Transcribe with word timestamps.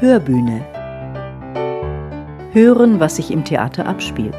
Hörbühne. 0.00 0.66
Hören, 2.52 2.98
was 2.98 3.16
sich 3.16 3.30
im 3.30 3.44
Theater 3.44 3.86
abspielt. 3.86 4.34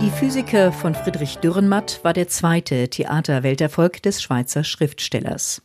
Die 0.00 0.10
Physiker 0.10 0.70
von 0.70 0.94
Friedrich 0.94 1.38
Dürrenmatt 1.38 1.98
war 2.04 2.12
der 2.12 2.28
zweite 2.28 2.88
Theaterwelterfolg 2.88 4.00
des 4.02 4.22
Schweizer 4.22 4.62
Schriftstellers. 4.62 5.62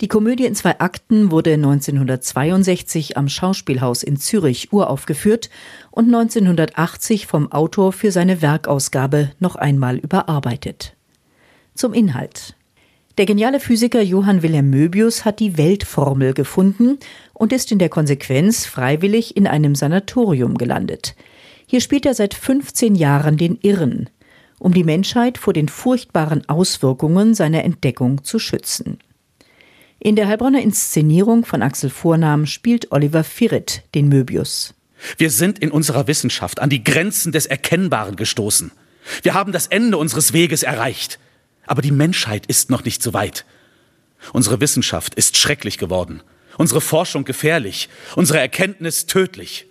Die 0.00 0.08
Komödie 0.08 0.46
in 0.46 0.54
zwei 0.54 0.78
Akten 0.78 1.32
wurde 1.32 1.54
1962 1.54 3.16
am 3.16 3.28
Schauspielhaus 3.28 4.04
in 4.04 4.16
Zürich 4.16 4.72
uraufgeführt 4.72 5.50
und 5.90 6.06
1980 6.06 7.26
vom 7.26 7.50
Autor 7.50 7.92
für 7.92 8.12
seine 8.12 8.40
Werkausgabe 8.40 9.32
noch 9.40 9.56
einmal 9.56 9.98
überarbeitet. 9.98 10.96
Zum 11.74 11.92
Inhalt. 11.92 12.54
Der 13.18 13.26
geniale 13.26 13.60
Physiker 13.60 14.00
Johann 14.00 14.42
Wilhelm 14.42 14.70
Möbius 14.70 15.26
hat 15.26 15.38
die 15.38 15.58
Weltformel 15.58 16.32
gefunden 16.32 16.98
und 17.34 17.52
ist 17.52 17.70
in 17.70 17.78
der 17.78 17.90
Konsequenz 17.90 18.64
freiwillig 18.64 19.36
in 19.36 19.46
einem 19.46 19.74
Sanatorium 19.74 20.56
gelandet. 20.56 21.14
Hier 21.66 21.82
spielt 21.82 22.06
er 22.06 22.14
seit 22.14 22.32
15 22.32 22.94
Jahren 22.94 23.36
den 23.36 23.58
Irren, 23.60 24.08
um 24.58 24.72
die 24.72 24.84
Menschheit 24.84 25.36
vor 25.36 25.52
den 25.52 25.68
furchtbaren 25.68 26.48
Auswirkungen 26.48 27.34
seiner 27.34 27.64
Entdeckung 27.64 28.24
zu 28.24 28.38
schützen. 28.38 28.98
In 29.98 30.16
der 30.16 30.26
Heilbronner 30.26 30.62
Inszenierung 30.62 31.44
von 31.44 31.60
Axel 31.60 31.90
Vornahm 31.90 32.46
spielt 32.46 32.92
Oliver 32.92 33.24
Firret 33.24 33.82
den 33.94 34.08
Möbius. 34.08 34.74
Wir 35.18 35.30
sind 35.30 35.58
in 35.58 35.70
unserer 35.70 36.06
Wissenschaft 36.06 36.60
an 36.60 36.70
die 36.70 36.82
Grenzen 36.82 37.30
des 37.30 37.44
Erkennbaren 37.44 38.16
gestoßen. 38.16 38.72
Wir 39.22 39.34
haben 39.34 39.52
das 39.52 39.66
Ende 39.66 39.98
unseres 39.98 40.32
Weges 40.32 40.62
erreicht. 40.62 41.18
Aber 41.72 41.80
die 41.80 41.90
Menschheit 41.90 42.44
ist 42.44 42.68
noch 42.68 42.84
nicht 42.84 43.02
so 43.02 43.14
weit. 43.14 43.46
Unsere 44.34 44.60
Wissenschaft 44.60 45.14
ist 45.14 45.38
schrecklich 45.38 45.78
geworden, 45.78 46.22
unsere 46.58 46.82
Forschung 46.82 47.24
gefährlich, 47.24 47.88
unsere 48.14 48.40
Erkenntnis 48.40 49.06
tödlich. 49.06 49.64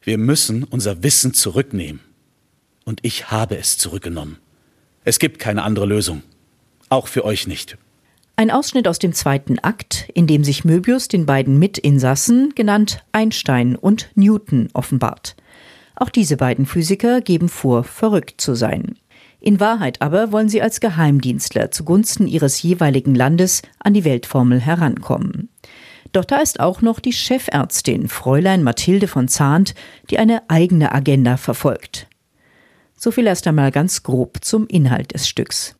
Wir 0.00 0.16
müssen 0.16 0.64
unser 0.64 1.02
Wissen 1.02 1.34
zurücknehmen. 1.34 2.00
Und 2.86 3.00
ich 3.02 3.30
habe 3.30 3.58
es 3.58 3.76
zurückgenommen. 3.76 4.38
Es 5.04 5.18
gibt 5.18 5.38
keine 5.38 5.62
andere 5.62 5.84
Lösung. 5.84 6.22
Auch 6.88 7.06
für 7.06 7.26
euch 7.26 7.46
nicht. 7.46 7.76
Ein 8.36 8.50
Ausschnitt 8.50 8.88
aus 8.88 8.98
dem 8.98 9.12
zweiten 9.12 9.58
Akt, 9.58 10.08
in 10.14 10.26
dem 10.26 10.42
sich 10.42 10.64
Möbius 10.64 11.06
den 11.06 11.26
beiden 11.26 11.58
Mitinsassen, 11.58 12.54
genannt 12.54 13.04
Einstein 13.12 13.76
und 13.76 14.08
Newton, 14.14 14.70
offenbart. 14.72 15.36
Auch 15.96 16.08
diese 16.08 16.38
beiden 16.38 16.64
Physiker 16.64 17.20
geben 17.20 17.50
vor, 17.50 17.84
verrückt 17.84 18.40
zu 18.40 18.54
sein. 18.54 18.94
In 19.40 19.60
Wahrheit 19.60 20.02
aber 20.02 20.32
wollen 20.32 20.48
sie 20.48 20.62
als 20.62 20.80
Geheimdienstler 20.80 21.70
zugunsten 21.70 22.26
ihres 22.26 22.60
jeweiligen 22.62 23.14
Landes 23.14 23.62
an 23.78 23.94
die 23.94 24.04
Weltformel 24.04 24.60
herankommen. 24.60 25.48
Doch 26.12 26.24
da 26.24 26.38
ist 26.38 26.60
auch 26.60 26.82
noch 26.82 27.00
die 27.00 27.12
Chefärztin, 27.12 28.08
Fräulein 28.08 28.62
Mathilde 28.62 29.06
von 29.06 29.28
Zahnt, 29.28 29.74
die 30.10 30.18
eine 30.18 30.48
eigene 30.48 30.92
Agenda 30.92 31.36
verfolgt. 31.36 32.08
So 32.96 33.10
viel 33.10 33.26
erst 33.26 33.46
einmal 33.46 33.70
ganz 33.70 34.02
grob 34.02 34.38
zum 34.42 34.66
Inhalt 34.66 35.14
des 35.14 35.28
Stücks. 35.28 35.77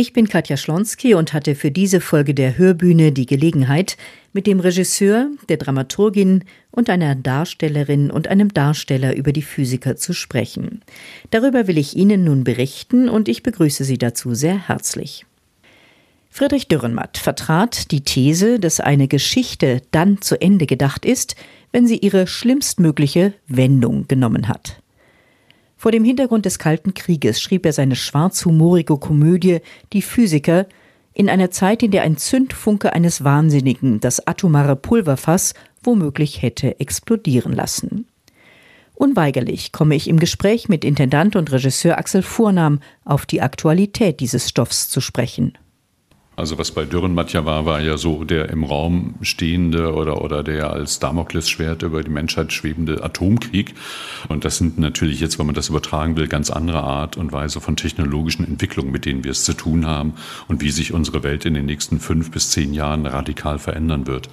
Ich 0.00 0.12
bin 0.12 0.28
Katja 0.28 0.56
Schlonski 0.56 1.14
und 1.14 1.32
hatte 1.32 1.56
für 1.56 1.72
diese 1.72 2.00
Folge 2.00 2.32
der 2.32 2.56
Hörbühne 2.56 3.10
die 3.10 3.26
Gelegenheit, 3.26 3.96
mit 4.32 4.46
dem 4.46 4.60
Regisseur, 4.60 5.28
der 5.48 5.56
Dramaturgin 5.56 6.44
und 6.70 6.88
einer 6.88 7.16
Darstellerin 7.16 8.08
und 8.12 8.28
einem 8.28 8.54
Darsteller 8.54 9.16
über 9.16 9.32
die 9.32 9.42
Physiker 9.42 9.96
zu 9.96 10.12
sprechen. 10.12 10.82
Darüber 11.32 11.66
will 11.66 11.78
ich 11.78 11.96
Ihnen 11.96 12.22
nun 12.22 12.44
berichten 12.44 13.08
und 13.08 13.28
ich 13.28 13.42
begrüße 13.42 13.82
Sie 13.82 13.98
dazu 13.98 14.34
sehr 14.34 14.68
herzlich. 14.68 15.26
Friedrich 16.30 16.68
Dürrenmatt 16.68 17.18
vertrat 17.18 17.90
die 17.90 18.02
These, 18.02 18.60
dass 18.60 18.78
eine 18.78 19.08
Geschichte 19.08 19.82
dann 19.90 20.22
zu 20.22 20.40
Ende 20.40 20.66
gedacht 20.66 21.04
ist, 21.04 21.34
wenn 21.72 21.88
sie 21.88 21.98
ihre 21.98 22.28
schlimmstmögliche 22.28 23.34
Wendung 23.48 24.06
genommen 24.06 24.46
hat. 24.46 24.80
Vor 25.78 25.92
dem 25.92 26.02
Hintergrund 26.02 26.44
des 26.44 26.58
Kalten 26.58 26.92
Krieges 26.92 27.40
schrieb 27.40 27.64
er 27.64 27.72
seine 27.72 27.94
schwarzhumorige 27.94 28.96
Komödie 28.96 29.60
Die 29.92 30.02
Physiker 30.02 30.66
in 31.14 31.30
einer 31.30 31.52
Zeit, 31.52 31.84
in 31.84 31.92
der 31.92 32.02
ein 32.02 32.16
Zündfunke 32.16 32.92
eines 32.92 33.22
Wahnsinnigen 33.22 34.00
das 34.00 34.26
atomare 34.26 34.74
Pulverfass 34.74 35.54
womöglich 35.84 36.42
hätte 36.42 36.80
explodieren 36.80 37.52
lassen. 37.52 38.06
Unweigerlich 38.94 39.70
komme 39.70 39.94
ich 39.94 40.08
im 40.08 40.18
Gespräch 40.18 40.68
mit 40.68 40.84
Intendant 40.84 41.36
und 41.36 41.52
Regisseur 41.52 41.96
Axel 41.96 42.22
Vornam 42.22 42.80
auf 43.04 43.24
die 43.24 43.40
Aktualität 43.40 44.18
dieses 44.18 44.48
Stoffs 44.48 44.88
zu 44.88 45.00
sprechen. 45.00 45.56
Also 46.38 46.56
was 46.56 46.70
bei 46.70 46.84
Dürrenmatt 46.84 47.34
war, 47.34 47.66
war 47.66 47.80
ja 47.80 47.98
so 47.98 48.22
der 48.22 48.48
im 48.50 48.62
Raum 48.62 49.16
stehende 49.22 49.92
oder, 49.92 50.22
oder 50.22 50.44
der 50.44 50.72
als 50.72 51.00
Damoklesschwert 51.00 51.82
über 51.82 52.04
die 52.04 52.10
Menschheit 52.10 52.52
schwebende 52.52 53.02
Atomkrieg. 53.02 53.74
Und 54.28 54.44
das 54.44 54.56
sind 54.56 54.78
natürlich 54.78 55.18
jetzt, 55.18 55.40
wenn 55.40 55.46
man 55.46 55.56
das 55.56 55.68
übertragen 55.68 56.16
will, 56.16 56.28
ganz 56.28 56.50
andere 56.50 56.84
Art 56.84 57.16
und 57.16 57.32
Weise 57.32 57.60
von 57.60 57.74
technologischen 57.74 58.46
Entwicklungen, 58.46 58.92
mit 58.92 59.04
denen 59.04 59.24
wir 59.24 59.32
es 59.32 59.42
zu 59.42 59.52
tun 59.52 59.84
haben 59.84 60.14
und 60.46 60.62
wie 60.62 60.70
sich 60.70 60.94
unsere 60.94 61.24
Welt 61.24 61.44
in 61.44 61.54
den 61.54 61.66
nächsten 61.66 61.98
fünf 61.98 62.30
bis 62.30 62.50
zehn 62.50 62.72
Jahren 62.72 63.04
radikal 63.04 63.58
verändern 63.58 64.06
wird. 64.06 64.28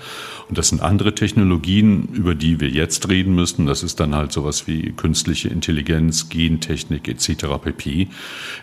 Und 0.47 0.59
das 0.59 0.69
sind 0.69 0.83
andere 0.83 1.15
Technologien, 1.15 2.09
über 2.13 2.35
die 2.35 2.59
wir 2.59 2.69
jetzt 2.69 3.09
reden 3.09 3.33
müssen. 3.33 3.65
Das 3.65 3.81
ist 3.81 3.99
dann 3.99 4.13
halt 4.13 4.31
sowas 4.31 4.67
wie 4.67 4.91
künstliche 4.91 5.49
Intelligenz, 5.49 6.29
Gentechnik 6.29 7.07
etc. 7.07 7.45
pp, 7.63 8.09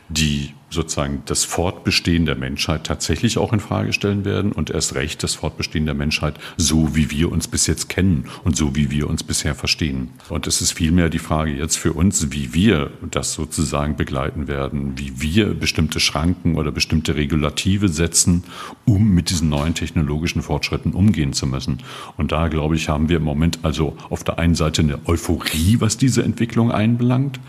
die 0.08 0.54
sozusagen 0.72 1.22
das 1.26 1.44
Fortbestehen 1.44 2.26
der 2.26 2.34
Menschheit 2.34 2.84
tatsächlich 2.84 3.38
auch 3.38 3.52
in 3.52 3.60
Frage 3.60 3.92
stellen 3.92 4.24
werden 4.24 4.52
und 4.52 4.70
erst 4.70 4.94
recht 4.94 5.22
das 5.22 5.34
Fortbestehen 5.34 5.84
der 5.84 5.94
Menschheit 5.94 6.34
so, 6.56 6.96
wie 6.96 7.10
wir 7.10 7.30
uns 7.30 7.46
bis 7.46 7.66
jetzt 7.66 7.88
kennen 7.88 8.24
und 8.44 8.56
so, 8.56 8.74
wie 8.74 8.90
wir 8.90 9.08
uns 9.08 9.22
bisher 9.22 9.54
verstehen. 9.54 10.10
Und 10.28 10.46
es 10.46 10.60
ist 10.60 10.72
vielmehr 10.72 11.10
die 11.10 11.18
Frage 11.18 11.52
jetzt 11.52 11.76
für 11.76 11.92
uns, 11.92 12.32
wie 12.32 12.54
wir 12.54 12.90
das 13.10 13.34
sozusagen 13.34 13.96
begleiten 13.96 14.48
werden, 14.48 14.98
wie 14.98 15.20
wir 15.20 15.54
bestimmte 15.54 16.00
Schranken 16.00 16.56
oder 16.56 16.72
bestimmte 16.72 17.14
Regulative 17.16 17.88
setzen, 17.88 18.44
um 18.84 19.10
mit 19.10 19.30
diesen 19.30 19.48
neuen 19.48 19.74
technologischen 19.74 20.42
Fortschritten 20.42 20.92
umgehen 20.92 21.32
zu 21.32 21.46
müssen. 21.46 21.78
Und 22.16 22.32
da, 22.32 22.48
glaube 22.48 22.76
ich, 22.76 22.88
haben 22.88 23.08
wir 23.08 23.18
im 23.18 23.24
Moment 23.24 23.60
also 23.62 23.96
auf 24.08 24.24
der 24.24 24.38
einen 24.38 24.54
Seite 24.54 24.82
eine 24.82 24.98
Euphorie, 25.06 25.76
was 25.80 25.96
diese 25.96 26.22
Entwicklung 26.22 26.72
einbelangt, 26.72 27.40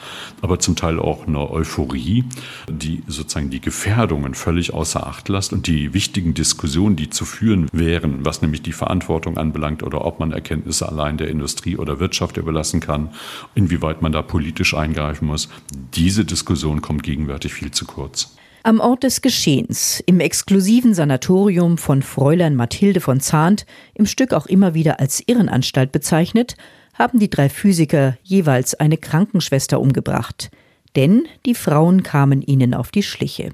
aber 0.42 0.60
zum 0.60 0.76
Teil 0.76 1.00
auch 1.00 1.28
eine 1.28 1.50
Euphorie, 1.50 2.26
die 2.70 3.04
sozusagen 3.14 3.50
die 3.50 3.62
Gefährdungen 3.62 4.34
völlig 4.34 4.74
außer 4.74 5.08
Acht 5.08 5.30
lässt 5.30 5.54
und 5.54 5.68
die 5.68 5.94
wichtigen 5.94 6.34
Diskussionen, 6.34 6.96
die 6.96 7.10
zu 7.10 7.26
führen 7.26 7.70
wären, 7.72 8.26
was 8.26 8.42
nämlich 8.42 8.62
die 8.62 8.74
Verantwortung 8.74 9.38
anbelangt 9.38 9.84
oder 9.84 10.04
ob 10.04 10.20
man 10.20 10.32
Erkenntnisse 10.32 10.88
allein 10.90 11.18
der 11.18 11.30
Industrie 11.30 11.78
oder 11.78 12.00
Wirtschaft 12.00 12.38
überlassen 12.38 12.80
kann, 12.80 13.10
inwieweit 13.56 14.02
man 14.02 14.12
da 14.12 14.22
politisch 14.22 14.74
eingreifen 14.74 15.28
muss, 15.28 15.50
diese 15.96 16.26
Diskussion 16.26 16.82
kommt 16.82 17.04
gegenwärtig 17.04 17.54
viel 17.54 17.72
zu 17.72 17.86
kurz. 17.86 18.36
Am 18.64 18.80
Ort 18.80 19.04
des 19.04 19.22
Geschehens, 19.22 20.02
im 20.06 20.20
exklusiven 20.20 20.94
Sanatorium 20.94 21.78
von 21.78 22.02
Fräulein 22.02 22.56
Mathilde 22.56 23.02
von 23.02 23.20
Zahnt, 23.20 23.66
im 23.94 24.06
Stück 24.06 24.34
auch 24.34 24.46
immer 24.46 24.74
wieder 24.74 25.00
als 25.00 25.22
Irrenanstalt 25.26 25.92
bezeichnet, 25.92 26.56
haben 26.94 27.20
die 27.20 27.30
drei 27.30 27.50
Physiker 27.50 28.18
jeweils 28.24 28.74
eine 28.76 28.98
Krankenschwester 28.98 29.80
umgebracht– 29.80 30.50
denn 30.96 31.28
die 31.46 31.56
Frauen 31.56 32.04
kamen 32.04 32.42
ihnen 32.42 32.74
auf 32.74 32.92
die 32.92 33.04
Schliche. 33.04 33.52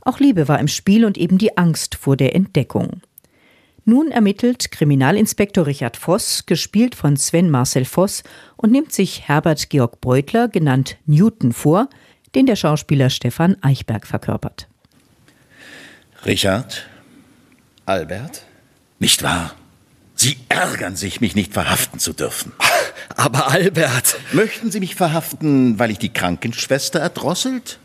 Auch 0.00 0.20
Liebe 0.20 0.48
war 0.48 0.60
im 0.60 0.68
Spiel 0.68 1.04
und 1.04 1.18
eben 1.18 1.38
die 1.38 1.56
Angst 1.56 1.96
vor 1.96 2.16
der 2.16 2.34
Entdeckung. 2.34 3.00
Nun 3.84 4.10
ermittelt 4.10 4.72
Kriminalinspektor 4.72 5.66
Richard 5.66 5.96
Voss, 5.96 6.46
gespielt 6.46 6.96
von 6.96 7.16
Sven 7.16 7.50
Marcel 7.50 7.84
Voss, 7.84 8.24
und 8.56 8.72
nimmt 8.72 8.92
sich 8.92 9.28
Herbert 9.28 9.70
Georg 9.70 10.00
Beutler, 10.00 10.48
genannt 10.48 10.96
Newton, 11.06 11.52
vor, 11.52 11.88
den 12.34 12.46
der 12.46 12.56
Schauspieler 12.56 13.10
Stefan 13.10 13.56
Eichberg 13.62 14.06
verkörpert. 14.06 14.68
Richard? 16.24 16.88
Albert? 17.84 18.42
Nicht 18.98 19.22
wahr? 19.22 19.54
Sie 20.16 20.36
ärgern 20.48 20.96
sich, 20.96 21.20
mich 21.20 21.36
nicht 21.36 21.52
verhaften 21.52 22.00
zu 22.00 22.12
dürfen. 22.12 22.52
Aber 23.14 23.48
Albert. 23.48 24.16
Möchten 24.32 24.70
Sie 24.70 24.80
mich 24.80 24.94
verhaften, 24.94 25.78
weil 25.78 25.90
ich 25.90 25.98
die 25.98 26.12
Krankenschwester 26.12 27.00
erdrosselt? 27.00 27.78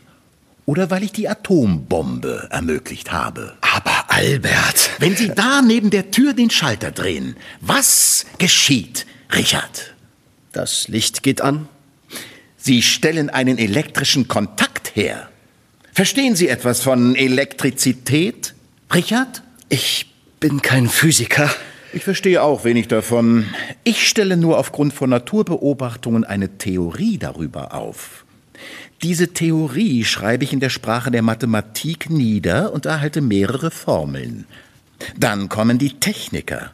Oder 0.64 0.90
weil 0.90 1.02
ich 1.02 1.12
die 1.12 1.28
Atombombe 1.28 2.48
ermöglicht 2.50 3.10
habe? 3.12 3.56
Aber 3.60 4.04
Albert. 4.08 4.90
Wenn 4.98 5.16
Sie 5.16 5.28
da 5.28 5.60
neben 5.60 5.90
der 5.90 6.10
Tür 6.10 6.34
den 6.34 6.50
Schalter 6.50 6.92
drehen, 6.92 7.36
was 7.60 8.26
geschieht, 8.38 9.06
Richard? 9.34 9.94
Das 10.52 10.88
Licht 10.88 11.22
geht 11.22 11.40
an. 11.40 11.68
Sie 12.56 12.82
stellen 12.82 13.28
einen 13.28 13.58
elektrischen 13.58 14.28
Kontakt 14.28 14.94
her. 14.94 15.28
Verstehen 15.92 16.36
Sie 16.36 16.48
etwas 16.48 16.80
von 16.80 17.16
Elektrizität, 17.16 18.54
Richard? 18.94 19.42
Ich 19.68 20.06
bin 20.38 20.62
kein 20.62 20.88
Physiker. 20.88 21.50
Ich 21.94 22.04
verstehe 22.04 22.42
auch 22.42 22.64
wenig 22.64 22.88
davon. 22.88 23.46
Ich 23.84 24.08
stelle 24.08 24.38
nur 24.38 24.58
aufgrund 24.58 24.94
von 24.94 25.10
Naturbeobachtungen 25.10 26.24
eine 26.24 26.56
Theorie 26.56 27.18
darüber 27.18 27.74
auf. 27.74 28.24
Diese 29.02 29.34
Theorie 29.34 30.04
schreibe 30.04 30.44
ich 30.44 30.54
in 30.54 30.60
der 30.60 30.70
Sprache 30.70 31.10
der 31.10 31.22
Mathematik 31.22 32.08
nieder 32.08 32.72
und 32.72 32.86
erhalte 32.86 33.20
mehrere 33.20 33.70
Formeln. 33.70 34.46
Dann 35.18 35.50
kommen 35.50 35.78
die 35.78 35.98
Techniker. 35.98 36.72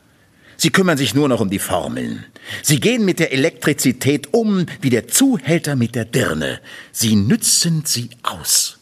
Sie 0.56 0.70
kümmern 0.70 0.98
sich 0.98 1.14
nur 1.14 1.28
noch 1.28 1.40
um 1.40 1.50
die 1.50 1.58
Formeln. 1.58 2.24
Sie 2.62 2.78
gehen 2.78 3.04
mit 3.04 3.18
der 3.18 3.32
Elektrizität 3.32 4.32
um 4.32 4.66
wie 4.80 4.90
der 4.90 5.08
Zuhälter 5.08 5.74
mit 5.74 5.94
der 5.96 6.04
Dirne. 6.04 6.60
Sie 6.92 7.16
nützen 7.16 7.82
sie 7.84 8.10
aus. 8.22 8.78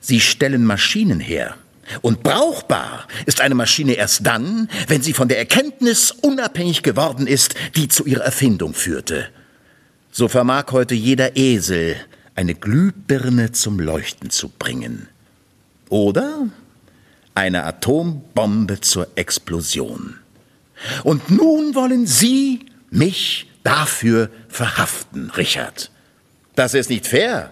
Sie 0.00 0.20
stellen 0.20 0.64
Maschinen 0.64 1.20
her. 1.20 1.56
Und 2.02 2.22
brauchbar 2.22 3.06
ist 3.26 3.40
eine 3.40 3.54
Maschine 3.54 3.94
erst 3.94 4.26
dann, 4.26 4.68
wenn 4.88 5.02
sie 5.02 5.12
von 5.12 5.28
der 5.28 5.38
Erkenntnis 5.38 6.10
unabhängig 6.10 6.82
geworden 6.82 7.26
ist, 7.26 7.54
die 7.76 7.88
zu 7.88 8.04
ihrer 8.04 8.24
Erfindung 8.24 8.74
führte. 8.74 9.28
So 10.12 10.28
vermag 10.28 10.66
heute 10.72 10.94
jeder 10.94 11.36
Esel 11.36 11.96
eine 12.34 12.54
Glühbirne 12.54 13.52
zum 13.52 13.78
Leuchten 13.78 14.30
zu 14.30 14.48
bringen. 14.48 15.08
Oder 15.88 16.48
eine 17.34 17.64
Atombombe 17.64 18.80
zur 18.80 19.08
Explosion. 19.16 20.18
Und 21.04 21.30
nun 21.30 21.74
wollen 21.74 22.06
Sie 22.06 22.66
mich 22.90 23.46
dafür 23.62 24.30
verhaften, 24.48 25.30
Richard. 25.30 25.90
Das 26.54 26.74
ist 26.74 26.90
nicht 26.90 27.06
fair. 27.06 27.50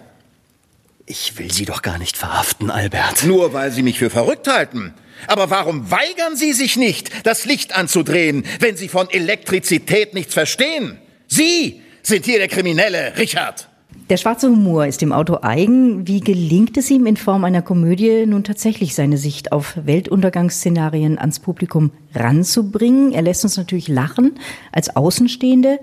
Ich 1.11 1.39
will 1.39 1.51
Sie 1.51 1.65
doch 1.65 1.81
gar 1.81 1.97
nicht 1.97 2.17
verhaften, 2.17 2.69
Albert. 2.69 3.25
Nur 3.25 3.51
weil 3.51 3.71
Sie 3.71 3.81
mich 3.81 3.97
für 3.97 4.11
verrückt 4.11 4.47
halten. 4.47 4.93
Aber 5.25 5.49
warum 5.49 5.89
weigern 5.89 6.35
Sie 6.35 6.53
sich 6.53 6.77
nicht, 6.77 7.25
das 7.25 7.45
Licht 7.45 7.75
anzudrehen, 7.75 8.45
wenn 8.59 8.77
Sie 8.77 8.87
von 8.87 9.09
Elektrizität 9.09 10.13
nichts 10.13 10.35
verstehen? 10.35 10.99
Sie 11.25 11.81
sind 12.03 12.25
hier 12.25 12.37
der 12.37 12.47
Kriminelle, 12.47 13.17
Richard. 13.17 13.69
Der 14.11 14.17
schwarze 14.17 14.49
Humor 14.49 14.85
ist 14.85 15.01
dem 15.01 15.11
Autor 15.11 15.43
eigen. 15.43 16.07
Wie 16.07 16.19
gelingt 16.19 16.77
es 16.77 16.91
ihm 16.91 17.07
in 17.07 17.17
Form 17.17 17.43
einer 17.43 17.63
Komödie 17.63 18.27
nun 18.27 18.43
tatsächlich 18.43 18.93
seine 18.93 19.17
Sicht 19.17 19.51
auf 19.51 19.77
Weltuntergangsszenarien 19.83 21.17
ans 21.17 21.39
Publikum 21.39 21.89
ranzubringen? 22.13 23.13
Er 23.13 23.23
lässt 23.23 23.43
uns 23.43 23.57
natürlich 23.57 23.87
lachen 23.87 24.37
als 24.71 24.95
Außenstehende, 24.95 25.79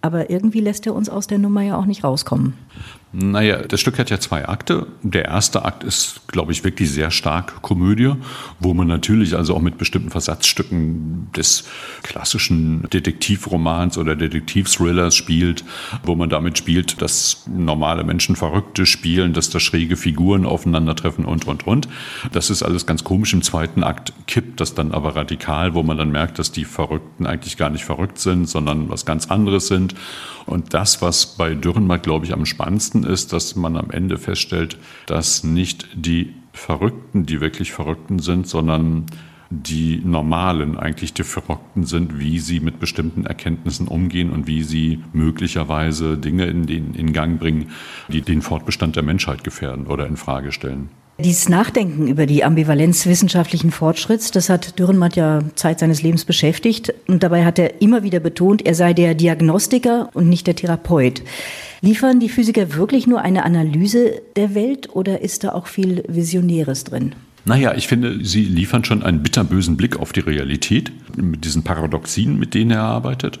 aber 0.00 0.30
irgendwie 0.30 0.60
lässt 0.60 0.86
er 0.86 0.94
uns 0.94 1.10
aus 1.10 1.26
der 1.26 1.36
Nummer 1.36 1.60
ja 1.60 1.76
auch 1.76 1.86
nicht 1.86 2.04
rauskommen. 2.04 2.54
Naja, 3.14 3.58
das 3.58 3.78
Stück 3.78 3.98
hat 3.98 4.08
ja 4.08 4.18
zwei 4.18 4.48
Akte. 4.48 4.86
Der 5.02 5.26
erste 5.26 5.66
Akt 5.66 5.84
ist, 5.84 6.26
glaube 6.28 6.52
ich, 6.52 6.64
wirklich 6.64 6.90
sehr 6.90 7.10
stark 7.10 7.60
Komödie, 7.60 8.14
wo 8.58 8.72
man 8.72 8.86
natürlich 8.86 9.36
also 9.36 9.54
auch 9.54 9.60
mit 9.60 9.76
bestimmten 9.76 10.08
Versatzstücken 10.08 11.28
des 11.36 11.64
klassischen 12.02 12.88
Detektivromans 12.90 13.98
oder 13.98 14.16
Detektivthrillers 14.16 15.14
spielt, 15.14 15.62
wo 16.04 16.14
man 16.14 16.30
damit 16.30 16.56
spielt, 16.56 17.02
dass 17.02 17.44
normale 17.46 18.02
Menschen 18.02 18.34
Verrückte 18.34 18.86
spielen, 18.86 19.34
dass 19.34 19.50
da 19.50 19.60
schräge 19.60 19.96
Figuren 19.96 20.46
aufeinandertreffen 20.46 21.26
und, 21.26 21.46
und, 21.46 21.66
und. 21.66 21.88
Das 22.32 22.48
ist 22.48 22.62
alles 22.62 22.86
ganz 22.86 23.04
komisch. 23.04 23.34
Im 23.34 23.42
zweiten 23.42 23.84
Akt 23.84 24.14
kippt 24.26 24.58
das 24.58 24.74
dann 24.74 24.90
aber 24.90 25.16
radikal, 25.16 25.74
wo 25.74 25.82
man 25.82 25.98
dann 25.98 26.12
merkt, 26.12 26.38
dass 26.38 26.50
die 26.50 26.64
Verrückten 26.64 27.26
eigentlich 27.26 27.58
gar 27.58 27.68
nicht 27.68 27.84
verrückt 27.84 28.18
sind, 28.18 28.48
sondern 28.48 28.88
was 28.88 29.04
ganz 29.04 29.30
anderes 29.30 29.66
sind. 29.66 29.94
Und 30.46 30.74
das, 30.74 31.02
was 31.02 31.36
bei 31.36 31.54
Dürrenmatt, 31.54 32.02
glaube 32.02 32.26
ich, 32.26 32.32
am 32.32 32.46
spannendsten 32.46 33.04
ist, 33.04 33.32
dass 33.32 33.56
man 33.56 33.76
am 33.76 33.90
Ende 33.90 34.18
feststellt, 34.18 34.78
dass 35.06 35.44
nicht 35.44 35.88
die 35.94 36.34
Verrückten 36.52 37.24
die 37.24 37.40
wirklich 37.40 37.72
Verrückten 37.72 38.18
sind, 38.18 38.46
sondern 38.46 39.06
die 39.50 40.00
Normalen 40.02 40.78
eigentlich 40.78 41.12
die 41.12 41.24
Verrückten 41.24 41.84
sind, 41.84 42.18
wie 42.18 42.38
sie 42.38 42.60
mit 42.60 42.80
bestimmten 42.80 43.26
Erkenntnissen 43.26 43.86
umgehen 43.86 44.30
und 44.30 44.46
wie 44.46 44.62
sie 44.62 45.02
möglicherweise 45.12 46.16
Dinge 46.16 46.46
in, 46.46 46.66
den, 46.66 46.94
in 46.94 47.12
Gang 47.12 47.38
bringen, 47.38 47.70
die 48.08 48.22
den 48.22 48.40
Fortbestand 48.40 48.96
der 48.96 49.02
Menschheit 49.02 49.44
gefährden 49.44 49.86
oder 49.86 50.06
in 50.06 50.16
Frage 50.16 50.52
stellen. 50.52 50.88
Dieses 51.18 51.48
Nachdenken 51.48 52.08
über 52.08 52.26
die 52.26 52.42
Ambivalenz 52.42 53.06
wissenschaftlichen 53.06 53.70
Fortschritts, 53.70 54.30
das 54.30 54.48
hat 54.48 54.78
Dürrenmatt 54.78 55.14
ja 55.14 55.40
Zeit 55.54 55.78
seines 55.78 56.02
Lebens 56.02 56.24
beschäftigt. 56.24 56.94
Und 57.06 57.22
dabei 57.22 57.44
hat 57.44 57.58
er 57.58 57.82
immer 57.82 58.02
wieder 58.02 58.18
betont, 58.18 58.64
er 58.64 58.74
sei 58.74 58.94
der 58.94 59.14
Diagnostiker 59.14 60.08
und 60.14 60.28
nicht 60.28 60.46
der 60.46 60.56
Therapeut. 60.56 61.22
Liefern 61.82 62.18
die 62.18 62.30
Physiker 62.30 62.74
wirklich 62.74 63.06
nur 63.06 63.20
eine 63.20 63.44
Analyse 63.44 64.22
der 64.36 64.54
Welt 64.54 64.88
oder 64.94 65.20
ist 65.20 65.44
da 65.44 65.52
auch 65.52 65.66
viel 65.66 66.02
Visionäres 66.08 66.84
drin? 66.84 67.14
Naja, 67.44 67.74
ich 67.74 67.88
finde, 67.88 68.24
Sie 68.24 68.44
liefern 68.44 68.84
schon 68.84 69.02
einen 69.02 69.22
bitterbösen 69.22 69.76
Blick 69.76 69.98
auf 69.98 70.12
die 70.12 70.20
Realität 70.20 70.92
mit 71.16 71.44
diesen 71.44 71.64
Paradoxien, 71.64 72.38
mit 72.38 72.54
denen 72.54 72.70
er 72.70 72.82
arbeitet. 72.82 73.40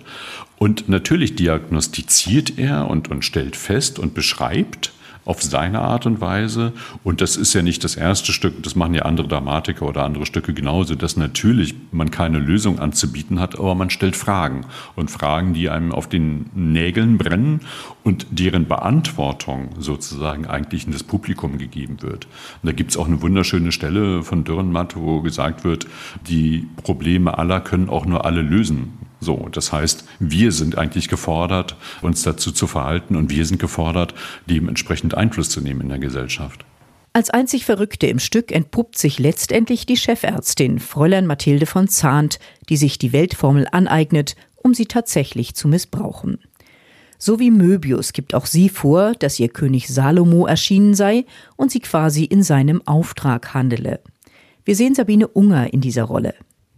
Und 0.58 0.88
natürlich 0.88 1.36
diagnostiziert 1.36 2.58
er 2.58 2.88
und, 2.90 3.10
und 3.10 3.24
stellt 3.24 3.56
fest 3.56 3.98
und 3.98 4.12
beschreibt, 4.12 4.92
auf 5.24 5.42
seine 5.42 5.80
Art 5.80 6.06
und 6.06 6.20
Weise. 6.20 6.72
Und 7.04 7.20
das 7.20 7.36
ist 7.36 7.54
ja 7.54 7.62
nicht 7.62 7.84
das 7.84 7.96
erste 7.96 8.32
Stück, 8.32 8.62
das 8.62 8.74
machen 8.74 8.94
ja 8.94 9.02
andere 9.02 9.28
Dramatiker 9.28 9.86
oder 9.86 10.04
andere 10.04 10.26
Stücke 10.26 10.52
genauso, 10.52 10.94
dass 10.94 11.16
natürlich 11.16 11.74
man 11.92 12.10
keine 12.10 12.38
Lösung 12.38 12.78
anzubieten 12.78 13.40
hat, 13.40 13.58
aber 13.58 13.74
man 13.74 13.90
stellt 13.90 14.16
Fragen. 14.16 14.66
Und 14.96 15.10
Fragen, 15.10 15.54
die 15.54 15.68
einem 15.70 15.92
auf 15.92 16.08
den 16.08 16.50
Nägeln 16.54 17.18
brennen 17.18 17.60
und 18.04 18.26
deren 18.30 18.66
Beantwortung 18.66 19.70
sozusagen 19.78 20.46
eigentlich 20.46 20.86
in 20.86 20.92
das 20.92 21.02
Publikum 21.02 21.58
gegeben 21.58 22.02
wird. 22.02 22.26
Und 22.62 22.66
da 22.66 22.72
gibt 22.72 22.90
es 22.90 22.96
auch 22.96 23.06
eine 23.06 23.22
wunderschöne 23.22 23.72
Stelle 23.72 24.22
von 24.22 24.44
Dürrenmatt, 24.44 24.96
wo 24.96 25.20
gesagt 25.20 25.64
wird, 25.64 25.86
die 26.28 26.68
Probleme 26.82 27.38
aller 27.38 27.60
können 27.60 27.88
auch 27.88 28.06
nur 28.06 28.24
alle 28.24 28.42
lösen. 28.42 29.11
So, 29.22 29.48
das 29.52 29.72
heißt, 29.72 30.04
wir 30.18 30.50
sind 30.50 30.76
eigentlich 30.76 31.06
gefordert, 31.06 31.76
uns 32.00 32.22
dazu 32.22 32.50
zu 32.50 32.66
verhalten 32.66 33.14
und 33.14 33.30
wir 33.30 33.46
sind 33.46 33.60
gefordert, 33.60 34.14
dementsprechend 34.50 35.16
Einfluss 35.16 35.48
zu 35.48 35.60
nehmen 35.60 35.82
in 35.82 35.90
der 35.90 36.00
Gesellschaft. 36.00 36.64
Als 37.12 37.30
einzig 37.30 37.64
Verrückte 37.64 38.08
im 38.08 38.18
Stück 38.18 38.50
entpuppt 38.50 38.98
sich 38.98 39.20
letztendlich 39.20 39.86
die 39.86 39.96
Chefärztin, 39.96 40.80
Fräulein 40.80 41.28
Mathilde 41.28 41.66
von 41.66 41.86
Zahnt, 41.86 42.40
die 42.68 42.76
sich 42.76 42.98
die 42.98 43.12
Weltformel 43.12 43.68
aneignet, 43.70 44.34
um 44.56 44.74
sie 44.74 44.86
tatsächlich 44.86 45.54
zu 45.54 45.68
missbrauchen. 45.68 46.40
So 47.16 47.38
wie 47.38 47.52
Möbius 47.52 48.12
gibt 48.12 48.34
auch 48.34 48.46
sie 48.46 48.68
vor, 48.68 49.12
dass 49.12 49.38
ihr 49.38 49.50
König 49.50 49.86
Salomo 49.86 50.46
erschienen 50.46 50.94
sei 50.94 51.26
und 51.54 51.70
sie 51.70 51.78
quasi 51.78 52.24
in 52.24 52.42
seinem 52.42 52.84
Auftrag 52.88 53.54
handele. 53.54 54.00
Wir 54.64 54.74
sehen 54.74 54.96
Sabine 54.96 55.28
Unger 55.28 55.72
in 55.72 55.80
dieser 55.80 56.02
Rolle. 56.02 56.34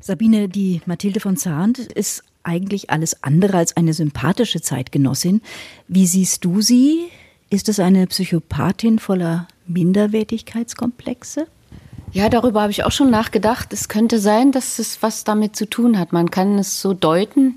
Sabine, 0.06 0.50
die 0.50 0.82
Mathilde 0.85 1.19
von 1.19 1.38
Zahnt 1.38 1.79
ist 1.79 2.25
eigentlich 2.44 2.91
alles 2.91 3.23
andere 3.23 3.56
als 3.56 3.76
eine 3.76 3.94
sympathische 3.94 4.61
Zeitgenossin. 4.61 5.43
Wie 5.88 6.06
siehst 6.06 6.44
du 6.44 6.61
sie? 6.61 7.08
Ist 7.50 7.69
es 7.69 7.81
eine 7.81 8.06
Psychopathin 8.06 8.99
voller 8.99 9.49
Minderwertigkeitskomplexe? 9.67 11.46
Ja, 12.12 12.29
darüber 12.29 12.63
habe 12.63 12.70
ich 12.70 12.84
auch 12.84 12.93
schon 12.93 13.10
nachgedacht. 13.10 13.72
Es 13.72 13.89
könnte 13.89 14.20
sein, 14.20 14.53
dass 14.53 14.79
es 14.79 15.03
was 15.03 15.24
damit 15.24 15.56
zu 15.56 15.67
tun 15.67 15.98
hat. 15.98 16.13
Man 16.13 16.31
kann 16.31 16.58
es 16.58 16.81
so 16.81 16.94
deuten, 16.94 17.56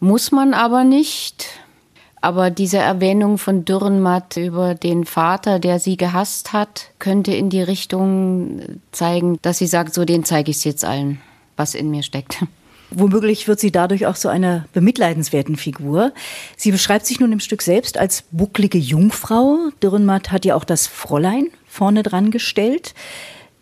muss 0.00 0.32
man 0.32 0.52
aber 0.52 0.82
nicht. 0.82 1.46
Aber 2.20 2.50
diese 2.50 2.78
Erwähnung 2.78 3.36
von 3.36 3.64
Dürrenmatt 3.64 4.36
über 4.36 4.74
den 4.76 5.04
Vater, 5.04 5.58
der 5.58 5.80
sie 5.80 5.96
gehasst 5.96 6.52
hat, 6.52 6.90
könnte 7.00 7.34
in 7.34 7.50
die 7.50 7.62
Richtung 7.62 8.80
zeigen, 8.92 9.38
dass 9.42 9.58
sie 9.58 9.66
sagt, 9.66 9.92
so 9.94 10.04
den 10.04 10.24
zeige 10.24 10.52
ich 10.52 10.58
es 10.58 10.64
jetzt 10.64 10.84
allen, 10.84 11.20
was 11.56 11.74
in 11.74 11.90
mir 11.90 12.04
steckt. 12.04 12.44
Womöglich 12.94 13.48
wird 13.48 13.60
sie 13.60 13.72
dadurch 13.72 14.06
auch 14.06 14.16
zu 14.16 14.28
einer 14.28 14.66
bemitleidenswerten 14.72 15.56
Figur. 15.56 16.12
Sie 16.56 16.70
beschreibt 16.70 17.06
sich 17.06 17.20
nun 17.20 17.32
im 17.32 17.40
Stück 17.40 17.62
selbst 17.62 17.98
als 17.98 18.24
bucklige 18.30 18.78
Jungfrau. 18.78 19.70
Dürrenmatt 19.82 20.30
hat 20.30 20.44
ja 20.44 20.54
auch 20.54 20.64
das 20.64 20.86
Fräulein 20.86 21.48
vorne 21.66 22.02
dran 22.02 22.30
gestellt. 22.30 22.94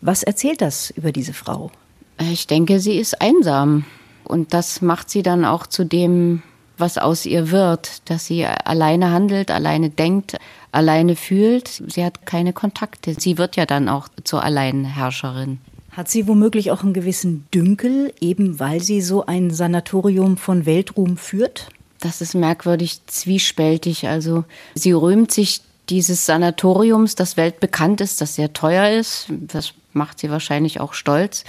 Was 0.01 0.23
erzählt 0.23 0.61
das 0.61 0.89
über 0.91 1.11
diese 1.11 1.33
Frau? 1.33 1.71
Ich 2.19 2.47
denke, 2.47 2.79
sie 2.79 2.97
ist 2.97 3.21
einsam. 3.21 3.85
Und 4.23 4.53
das 4.53 4.81
macht 4.81 5.09
sie 5.09 5.23
dann 5.23 5.45
auch 5.45 5.65
zu 5.65 5.85
dem, 5.85 6.43
was 6.77 6.97
aus 6.97 7.25
ihr 7.25 7.51
wird, 7.51 8.09
dass 8.09 8.25
sie 8.25 8.45
alleine 8.45 9.11
handelt, 9.11 9.51
alleine 9.51 9.89
denkt, 9.89 10.37
alleine 10.71 11.15
fühlt. 11.15 11.67
Sie 11.87 12.03
hat 12.03 12.25
keine 12.25 12.53
Kontakte. 12.53 13.15
Sie 13.17 13.37
wird 13.37 13.55
ja 13.55 13.65
dann 13.65 13.87
auch 13.87 14.09
zur 14.23 14.43
Alleinherrscherin. 14.43 15.59
Hat 15.91 16.09
sie 16.09 16.27
womöglich 16.27 16.71
auch 16.71 16.83
einen 16.83 16.93
gewissen 16.93 17.47
Dünkel, 17.53 18.13
eben 18.21 18.59
weil 18.59 18.79
sie 18.79 19.01
so 19.01 19.25
ein 19.25 19.51
Sanatorium 19.51 20.37
von 20.37 20.65
Weltruhm 20.65 21.17
führt? 21.17 21.67
Das 21.99 22.21
ist 22.21 22.33
merkwürdig 22.33 23.05
zwiespältig. 23.07 24.07
Also 24.07 24.45
sie 24.73 24.93
rühmt 24.93 25.31
sich 25.31 25.61
dieses 25.89 26.25
Sanatoriums, 26.25 27.15
das 27.15 27.35
weltbekannt 27.35 27.99
ist, 27.99 28.21
das 28.21 28.35
sehr 28.35 28.53
teuer 28.53 28.89
ist. 28.89 29.27
Das 29.29 29.73
macht 29.91 30.19
sie 30.19 30.31
wahrscheinlich 30.31 30.79
auch 30.79 30.93
stolz. 30.93 31.43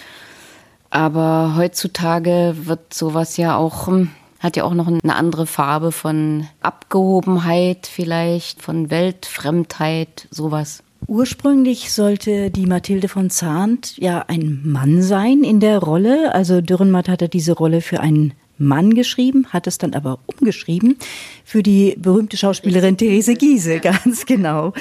Aber 0.91 1.55
heutzutage 1.57 2.55
wird 2.65 2.93
sowas 2.93 3.37
ja 3.37 3.57
auch, 3.57 3.87
hm, 3.87 4.11
hat 4.41 4.57
ja 4.57 4.65
auch 4.65 4.75
noch 4.75 4.89
eine 4.89 5.15
andere 5.15 5.47
Farbe 5.47 5.93
von 5.93 6.49
Abgehobenheit 6.61 7.87
vielleicht, 7.87 8.61
von 8.61 8.91
Weltfremdheit, 8.91 10.27
sowas. 10.31 10.83
Ursprünglich 11.07 11.93
sollte 11.93 12.51
die 12.51 12.67
Mathilde 12.67 13.09
von 13.09 13.29
Zahnt 13.29 13.97
ja 13.99 14.25
ein 14.29 14.61
Mann 14.65 15.03
sein 15.03 15.45
in 15.45 15.61
der 15.61 15.79
Rolle. 15.79 16.35
Also 16.35 16.61
Dürrenmatt 16.61 17.09
hatte 17.09 17.29
diese 17.29 17.53
Rolle 17.53 17.81
für 17.81 18.01
einen 18.01 18.35
Mann 18.59 18.95
geschrieben, 18.95 19.47
hat 19.51 19.67
es 19.67 19.79
dann 19.79 19.95
aber 19.95 20.19
umgeschrieben 20.27 20.97
für 21.45 21.63
die 21.63 21.97
berühmte 21.99 22.37
Schauspielerin 22.37 22.97
Therese 22.97 23.35
Giese, 23.35 23.81
ganz 23.81 24.27
genau. 24.27 24.73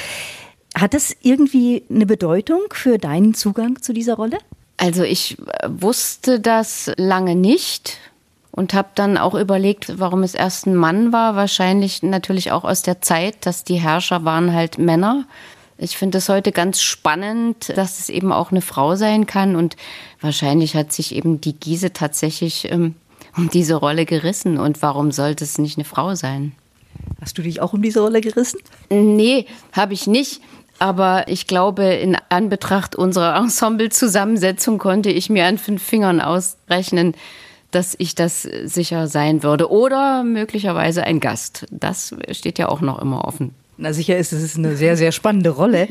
Hat 0.75 0.94
das 0.94 1.16
irgendwie 1.22 1.84
eine 1.90 2.06
Bedeutung 2.06 2.62
für 2.72 2.98
deinen 2.98 3.34
Zugang 3.34 3.82
zu 3.82 3.92
dieser 3.92 4.16
Rolle? 4.16 4.38
Also 4.78 5.04
ich 5.04 5.38
äh, 5.40 5.68
wusste 5.70 6.40
das 6.40 6.92
lange 6.98 7.36
nicht 7.36 7.98
und 8.51 8.74
habe 8.74 8.90
dann 8.96 9.18
auch 9.18 9.36
überlegt, 9.36 10.00
warum 10.00 10.24
es 10.24 10.34
erst 10.34 10.68
ein 10.68 10.75
Mann 10.75 11.12
war. 11.12 11.36
Wahrscheinlich 11.36 12.04
natürlich 12.04 12.51
auch 12.51 12.63
aus 12.63 12.82
der 12.82 13.01
Zeit, 13.01 13.46
dass 13.46 13.63
die 13.63 13.82
Herrscher 13.82 14.24
waren 14.24 14.54
halt 14.54 14.78
Männer. 14.78 15.25
Ich 15.82 15.98
finde 15.98 16.20
es 16.20 16.30
heute 16.30 16.52
ganz 16.52 16.80
spannend, 16.80 17.76
dass 17.76 18.00
es 18.00 18.10
eben 18.10 18.32
auch 18.32 18.52
eine 18.52 18.62
Frau 18.62 18.96
sein 18.96 19.26
kann. 19.26 19.56
Und 19.56 19.78
wahrscheinlich 20.20 20.76
hat 20.76 20.92
sich 20.92 21.16
eben 21.16 21.42
die 21.42 21.54
Giese 21.54 21.92
tatsächlich 21.92 22.72
ähm, 22.72 22.94
um 23.36 23.50
diese 23.50 23.74
Rolle 23.74 24.06
gerissen. 24.06 24.60
Und 24.60 24.84
warum 24.84 25.12
sollte 25.12 25.44
es 25.44 25.58
nicht 25.58 25.80
eine 25.80 25.86
Frau 25.86 26.14
sein? 26.14 26.52
Hast 27.20 27.40
du 27.40 27.42
dich 27.42 27.64
auch 27.64 27.74
um 27.74 27.82
diese 27.82 28.02
Rolle 28.02 28.22
gerissen? 28.22 28.60
Nee, 28.92 29.48
habe 29.72 29.94
ich 29.94 30.06
nicht. 30.06 30.42
Aber 30.78 31.28
ich 31.28 31.48
glaube, 31.48 31.86
in 31.86 32.16
Anbetracht 32.30 32.96
unserer 32.96 33.36
Ensemble-Zusammensetzung 33.38 34.78
konnte 34.78 35.10
ich 35.10 35.32
mir 35.32 35.48
an 35.48 35.58
fünf 35.58 35.82
Fingern 35.82 36.22
ausrechnen, 36.22 37.16
dass 37.72 37.96
ich 37.98 38.14
das 38.14 38.44
sicher 38.44 39.08
sein 39.08 39.42
würde. 39.42 39.72
Oder 39.72 40.24
möglicherweise 40.24 41.06
ein 41.06 41.20
Gast. 41.20 41.66
Das 41.72 42.14
steht 42.30 42.60
ja 42.60 42.70
auch 42.70 42.82
noch 42.82 43.00
immer 43.00 43.26
offen. 43.26 43.56
Na 43.82 43.94
sicher 43.94 44.16
ist 44.16 44.32
es 44.32 44.56
eine 44.56 44.78
sehr, 44.78 44.96
sehr 44.96 45.12
spannende 45.12 45.50
Rolle. 45.50 45.88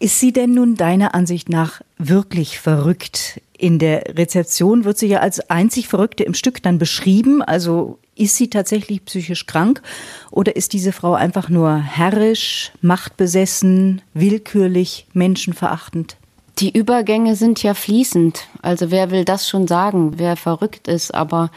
Ist 0.00 0.18
sie 0.18 0.32
denn 0.32 0.54
nun 0.54 0.76
deiner 0.76 1.14
Ansicht 1.14 1.50
nach 1.50 1.82
wirklich 1.98 2.58
verrückt? 2.58 3.42
In 3.58 3.78
der 3.78 4.16
Rezeption 4.16 4.84
wird 4.86 4.96
sie 4.96 5.08
ja 5.08 5.18
als 5.18 5.50
einzig 5.50 5.88
Verrückte 5.88 6.24
im 6.24 6.32
Stück 6.32 6.62
dann 6.62 6.78
beschrieben. 6.78 7.42
Also 7.42 7.98
ist 8.14 8.36
sie 8.36 8.48
tatsächlich 8.48 9.04
psychisch 9.04 9.44
krank 9.44 9.82
oder 10.30 10.56
ist 10.56 10.72
diese 10.72 10.90
Frau 10.90 11.12
einfach 11.12 11.50
nur 11.50 11.76
herrisch, 11.76 12.72
machtbesessen, 12.80 14.00
willkürlich, 14.14 15.06
menschenverachtend? 15.12 16.16
Die 16.60 16.74
Übergänge 16.74 17.36
sind 17.36 17.62
ja 17.62 17.74
fließend. 17.74 18.48
Also 18.62 18.90
wer 18.90 19.10
will 19.10 19.26
das 19.26 19.46
schon 19.46 19.68
sagen, 19.68 20.14
wer 20.16 20.36
verrückt 20.36 20.88
ist, 20.88 21.12
aber 21.12 21.50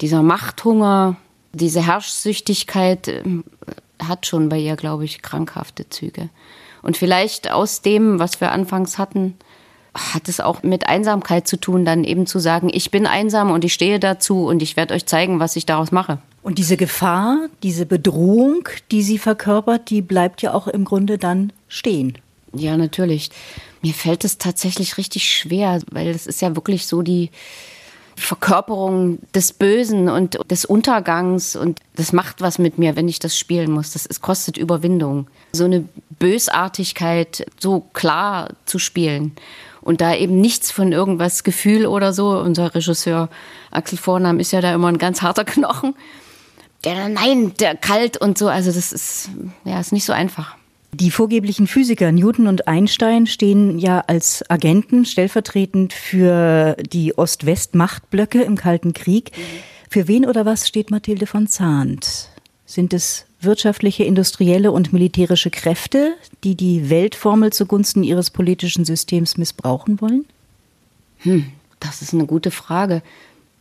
dieser 0.00 0.22
Machthunger, 0.22 1.16
diese 1.52 1.84
Herrschsüchtigkeit 1.84 3.08
äh, 3.08 3.22
hat 4.02 4.26
schon 4.26 4.48
bei 4.48 4.58
ihr, 4.58 4.76
glaube 4.76 5.04
ich, 5.04 5.22
krankhafte 5.22 5.88
Züge. 5.88 6.28
Und 6.82 6.96
vielleicht 6.96 7.50
aus 7.50 7.82
dem, 7.82 8.18
was 8.18 8.40
wir 8.40 8.52
anfangs 8.52 8.98
hatten, 8.98 9.34
hat 9.94 10.28
es 10.28 10.40
auch 10.40 10.62
mit 10.62 10.88
Einsamkeit 10.88 11.48
zu 11.48 11.58
tun, 11.58 11.84
dann 11.84 12.04
eben 12.04 12.26
zu 12.26 12.38
sagen, 12.38 12.70
ich 12.72 12.90
bin 12.90 13.06
einsam 13.06 13.50
und 13.50 13.64
ich 13.64 13.74
stehe 13.74 13.98
dazu 13.98 14.46
und 14.46 14.62
ich 14.62 14.76
werde 14.76 14.94
euch 14.94 15.06
zeigen, 15.06 15.40
was 15.40 15.56
ich 15.56 15.66
daraus 15.66 15.90
mache. 15.90 16.18
Und 16.42 16.58
diese 16.58 16.76
Gefahr, 16.76 17.48
diese 17.62 17.84
Bedrohung, 17.84 18.68
die 18.90 19.02
sie 19.02 19.18
verkörpert, 19.18 19.90
die 19.90 20.02
bleibt 20.02 20.40
ja 20.40 20.54
auch 20.54 20.68
im 20.68 20.84
Grunde 20.84 21.18
dann 21.18 21.52
stehen. 21.68 22.16
Ja, 22.52 22.76
natürlich. 22.76 23.30
Mir 23.82 23.92
fällt 23.92 24.24
es 24.24 24.38
tatsächlich 24.38 24.96
richtig 24.98 25.24
schwer, 25.24 25.80
weil 25.90 26.08
es 26.08 26.26
ist 26.26 26.40
ja 26.40 26.56
wirklich 26.56 26.86
so 26.86 27.02
die 27.02 27.30
Verkörperung 28.18 29.18
des 29.34 29.52
Bösen 29.52 30.08
und 30.08 30.38
des 30.50 30.64
Untergangs 30.64 31.56
und 31.56 31.80
das 31.96 32.12
macht 32.12 32.40
was 32.40 32.58
mit 32.58 32.78
mir, 32.78 32.96
wenn 32.96 33.08
ich 33.08 33.18
das 33.18 33.38
spielen 33.38 33.70
muss. 33.70 33.92
Das 33.92 34.06
ist, 34.06 34.20
kostet 34.20 34.56
Überwindung. 34.56 35.28
So 35.52 35.64
eine 35.64 35.84
Bösartigkeit 36.18 37.46
so 37.58 37.80
klar 37.92 38.50
zu 38.66 38.78
spielen 38.78 39.32
und 39.80 40.02
da 40.02 40.14
eben 40.14 40.40
nichts 40.40 40.70
von 40.70 40.92
irgendwas 40.92 41.44
Gefühl 41.44 41.86
oder 41.86 42.12
so. 42.12 42.38
Unser 42.38 42.74
Regisseur 42.74 43.30
Axel 43.70 43.96
Vornam 43.96 44.38
ist 44.38 44.52
ja 44.52 44.60
da 44.60 44.74
immer 44.74 44.88
ein 44.88 44.98
ganz 44.98 45.22
harter 45.22 45.46
Knochen. 45.46 45.94
Der, 46.84 47.08
nein, 47.08 47.54
der 47.58 47.74
kalt 47.74 48.18
und 48.18 48.36
so. 48.36 48.48
Also 48.48 48.70
das 48.70 48.92
ist, 48.92 49.30
ja, 49.64 49.80
ist 49.80 49.92
nicht 49.92 50.04
so 50.04 50.12
einfach. 50.12 50.57
Die 50.92 51.10
vorgeblichen 51.10 51.66
Physiker 51.66 52.10
Newton 52.12 52.46
und 52.46 52.66
Einstein 52.66 53.26
stehen 53.26 53.78
ja 53.78 54.00
als 54.06 54.48
Agenten 54.50 55.04
stellvertretend 55.04 55.92
für 55.92 56.76
die 56.80 57.16
Ost-West-Machtblöcke 57.16 58.42
im 58.42 58.56
Kalten 58.56 58.94
Krieg. 58.94 59.32
Für 59.90 60.08
wen 60.08 60.24
oder 60.24 60.46
was 60.46 60.66
steht 60.66 60.90
Mathilde 60.90 61.26
von 61.26 61.46
Zahnt? 61.46 62.30
Sind 62.64 62.94
es 62.94 63.26
wirtschaftliche, 63.40 64.04
industrielle 64.04 64.72
und 64.72 64.92
militärische 64.92 65.50
Kräfte, 65.50 66.14
die 66.42 66.54
die 66.54 66.90
Weltformel 66.90 67.52
zugunsten 67.52 68.02
ihres 68.02 68.30
politischen 68.30 68.84
Systems 68.84 69.36
missbrauchen 69.36 70.00
wollen? 70.00 70.24
Hm, 71.18 71.46
das 71.80 72.02
ist 72.02 72.14
eine 72.14 72.26
gute 72.26 72.50
Frage. 72.50 73.02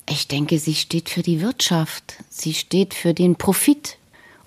Ich 0.09 0.27
denke, 0.27 0.59
sie 0.59 0.75
steht 0.75 1.09
für 1.09 1.21
die 1.21 1.41
Wirtschaft. 1.41 2.15
Sie 2.29 2.53
steht 2.53 2.93
für 2.93 3.13
den 3.13 3.35
Profit. 3.35 3.97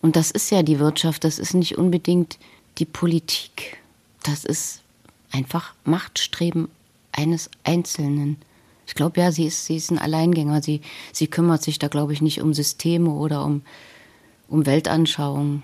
Und 0.00 0.16
das 0.16 0.30
ist 0.30 0.50
ja 0.50 0.62
die 0.62 0.78
Wirtschaft. 0.78 1.25
Das 1.25 1.38
ist 1.38 1.54
nicht 1.54 1.76
unbedingt 1.76 2.38
die 2.80 2.87
Politik. 2.87 3.78
Das 4.25 4.44
ist 4.44 4.80
einfach 5.30 5.75
Machtstreben 5.84 6.68
eines 7.12 7.50
Einzelnen. 7.62 8.38
Ich 8.87 8.94
glaube 8.94 9.20
ja, 9.20 9.30
sie 9.30 9.46
ist, 9.46 9.66
sie 9.66 9.76
ist 9.76 9.90
ein 9.90 9.99
Alleingänger. 9.99 10.62
Sie, 10.62 10.80
sie 11.12 11.28
kümmert 11.28 11.62
sich 11.62 11.78
da, 11.78 11.88
glaube 11.88 12.12
ich, 12.12 12.22
nicht 12.22 12.40
um 12.40 12.54
Systeme 12.54 13.10
oder 13.10 13.44
um, 13.44 13.62
um 14.49 14.66
Weltanschauungen. 14.66 15.62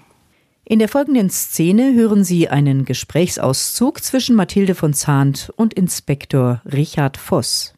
In 0.65 0.79
der 0.79 0.89
folgenden 0.89 1.31
Szene 1.31 1.95
hören 1.95 2.25
Sie 2.25 2.49
einen 2.49 2.85
Gesprächsauszug 2.85 4.03
zwischen 4.03 4.35
Mathilde 4.35 4.75
von 4.75 4.95
Zahnt 4.95 5.53
und 5.57 5.75
Inspektor 5.75 6.61
Richard 6.65 7.17
Voss. 7.17 7.73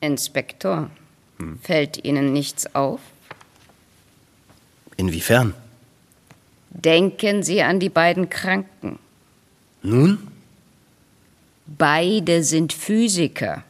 Inspektor, 0.00 0.90
hm. 1.38 1.58
fällt 1.60 2.04
Ihnen 2.04 2.32
nichts 2.32 2.72
auf? 2.74 3.00
Inwiefern? 4.96 5.54
Denken 6.84 7.42
Sie 7.42 7.62
an 7.62 7.80
die 7.80 7.88
beiden 7.88 8.28
Kranken. 8.28 8.98
Nun? 9.82 10.28
Beide 11.66 12.44
sind 12.44 12.72
Physiker. 12.72 13.64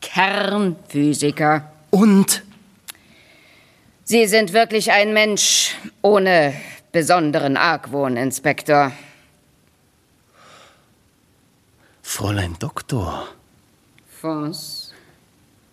Kernphysiker. 0.00 1.70
Und? 1.90 2.44
Sie 4.04 4.26
sind 4.26 4.52
wirklich 4.52 4.92
ein 4.92 5.12
Mensch 5.12 5.76
ohne 6.02 6.54
besonderen 6.92 7.56
Argwohn, 7.56 8.16
Inspektor. 8.16 8.92
Fräulein 12.02 12.56
Doktor. 12.58 13.28
Was? 14.20 14.92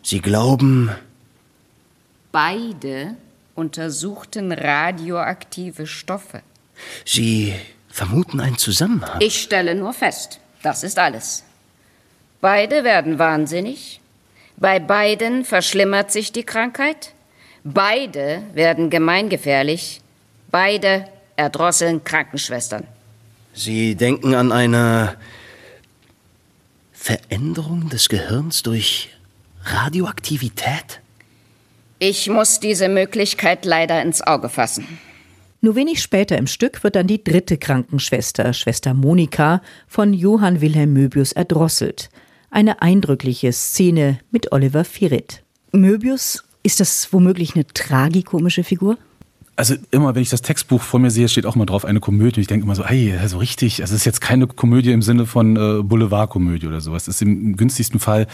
Sie 0.01 0.21
glauben. 0.21 0.89
Beide 2.31 3.15
untersuchten 3.59 4.51
radioaktive 4.51 5.85
Stoffe. 5.85 6.41
Sie 7.05 7.53
vermuten 7.89 8.39
einen 8.39 8.57
Zusammenhang. 8.57 9.19
Ich 9.19 9.41
stelle 9.41 9.75
nur 9.75 9.93
fest, 9.93 10.39
das 10.63 10.83
ist 10.83 10.97
alles. 10.97 11.43
Beide 12.41 12.83
werden 12.83 13.19
wahnsinnig. 13.19 13.99
Bei 14.57 14.79
beiden 14.79 15.45
verschlimmert 15.45 16.11
sich 16.11 16.31
die 16.31 16.43
Krankheit. 16.43 17.13
Beide 17.63 18.43
werden 18.53 18.89
gemeingefährlich. 18.89 20.01
Beide 20.49 21.05
erdrosseln 21.35 22.03
Krankenschwestern. 22.03 22.87
Sie 23.53 23.95
denken 23.95 24.35
an 24.35 24.51
eine 24.51 25.17
Veränderung 26.93 27.89
des 27.89 28.09
Gehirns 28.09 28.63
durch 28.63 29.09
Radioaktivität? 29.63 31.01
Ich 32.01 32.29
muss 32.29 32.61
diese 32.61 32.87
Möglichkeit 32.87 33.65
leider 33.65 34.01
ins 34.01 34.21
Auge 34.21 34.47
fassen. 34.47 34.85
Nur 35.59 35.75
wenig 35.75 36.01
später 36.01 36.37
im 36.37 36.47
Stück 36.47 36.81
wird 36.85 36.95
dann 36.95 37.07
die 37.07 37.21
dritte 37.21 37.57
Krankenschwester, 37.57 38.53
Schwester 38.53 38.93
Monika, 38.93 39.61
von 39.85 40.13
Johann 40.13 40.61
Wilhelm 40.61 40.93
Möbius 40.93 41.33
erdrosselt. 41.33 42.09
Eine 42.49 42.81
eindrückliche 42.81 43.51
Szene 43.51 44.19
mit 44.31 44.53
Oliver 44.53 44.85
Firit. 44.85 45.43
Möbius, 45.73 46.45
ist 46.63 46.79
das 46.79 47.11
womöglich 47.11 47.55
eine 47.55 47.67
tragikomische 47.67 48.63
Figur? 48.63 48.97
Also 49.57 49.75
immer, 49.91 50.15
wenn 50.15 50.21
ich 50.21 50.29
das 50.29 50.41
Textbuch 50.41 50.81
vor 50.81 51.01
mir 51.01 51.11
sehe, 51.11 51.27
steht 51.27 51.45
auch 51.45 51.55
mal 51.55 51.65
drauf 51.65 51.83
eine 51.83 51.99
Komödie. 51.99 52.37
Und 52.37 52.41
ich 52.43 52.47
denke 52.47 52.63
immer 52.63 52.75
so, 52.75 52.83
ey, 52.83 53.13
so 53.27 53.39
richtig. 53.39 53.81
Also 53.81 53.93
es 53.93 54.01
ist 54.01 54.05
jetzt 54.05 54.21
keine 54.21 54.47
Komödie 54.47 54.93
im 54.93 55.01
Sinne 55.01 55.25
von 55.25 55.57
äh, 55.57 55.83
Boulevardkomödie 55.83 56.67
oder 56.67 56.79
sowas. 56.79 57.09
Es 57.09 57.15
ist 57.15 57.21
im 57.23 57.57
günstigsten 57.57 57.99
Fall 57.99 58.27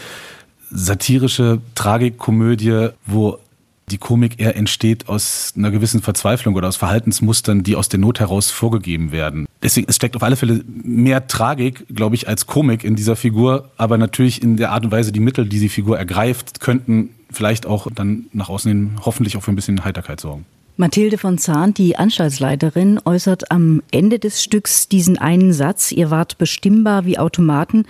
satirische 0.70 1.60
Tragikkomödie, 1.74 2.90
wo 3.06 3.40
die 3.88 3.98
Komik 3.98 4.40
eher 4.40 4.56
entsteht 4.56 5.08
aus 5.08 5.52
einer 5.56 5.70
gewissen 5.70 6.02
Verzweiflung 6.02 6.54
oder 6.54 6.68
aus 6.68 6.76
Verhaltensmustern, 6.76 7.62
die 7.62 7.76
aus 7.76 7.88
der 7.88 8.00
Not 8.00 8.20
heraus 8.20 8.50
vorgegeben 8.50 9.12
werden. 9.12 9.46
Deswegen, 9.62 9.86
es 9.88 9.96
steckt 9.96 10.16
auf 10.16 10.22
alle 10.22 10.36
Fälle 10.36 10.64
mehr 10.66 11.28
Tragik, 11.28 11.86
glaube 11.88 12.14
ich, 12.16 12.28
als 12.28 12.46
Komik 12.46 12.84
in 12.84 12.96
dieser 12.96 13.16
Figur, 13.16 13.70
aber 13.76 13.98
natürlich 13.98 14.42
in 14.42 14.56
der 14.56 14.72
Art 14.72 14.84
und 14.84 14.90
Weise, 14.90 15.12
die 15.12 15.20
Mittel, 15.20 15.46
die 15.46 15.60
die 15.60 15.68
Figur 15.68 15.98
ergreift, 15.98 16.60
könnten 16.60 17.10
vielleicht 17.30 17.66
auch 17.66 17.88
dann 17.94 18.26
nach 18.32 18.48
außen 18.48 18.68
hin 18.68 18.90
hoffentlich 19.04 19.36
auch 19.36 19.42
für 19.42 19.52
ein 19.52 19.56
bisschen 19.56 19.84
Heiterkeit 19.84 20.20
sorgen. 20.20 20.44
Mathilde 20.78 21.16
von 21.16 21.38
Zahn, 21.38 21.72
die 21.72 21.96
Anstaltsleiterin, 21.96 23.00
äußert 23.04 23.50
am 23.50 23.82
Ende 23.90 24.18
des 24.18 24.42
Stücks 24.42 24.88
diesen 24.88 25.16
einen 25.16 25.52
Satz, 25.52 25.90
ihr 25.90 26.10
wart 26.10 26.36
bestimmbar 26.36 27.06
wie 27.06 27.18
Automaten 27.18 27.86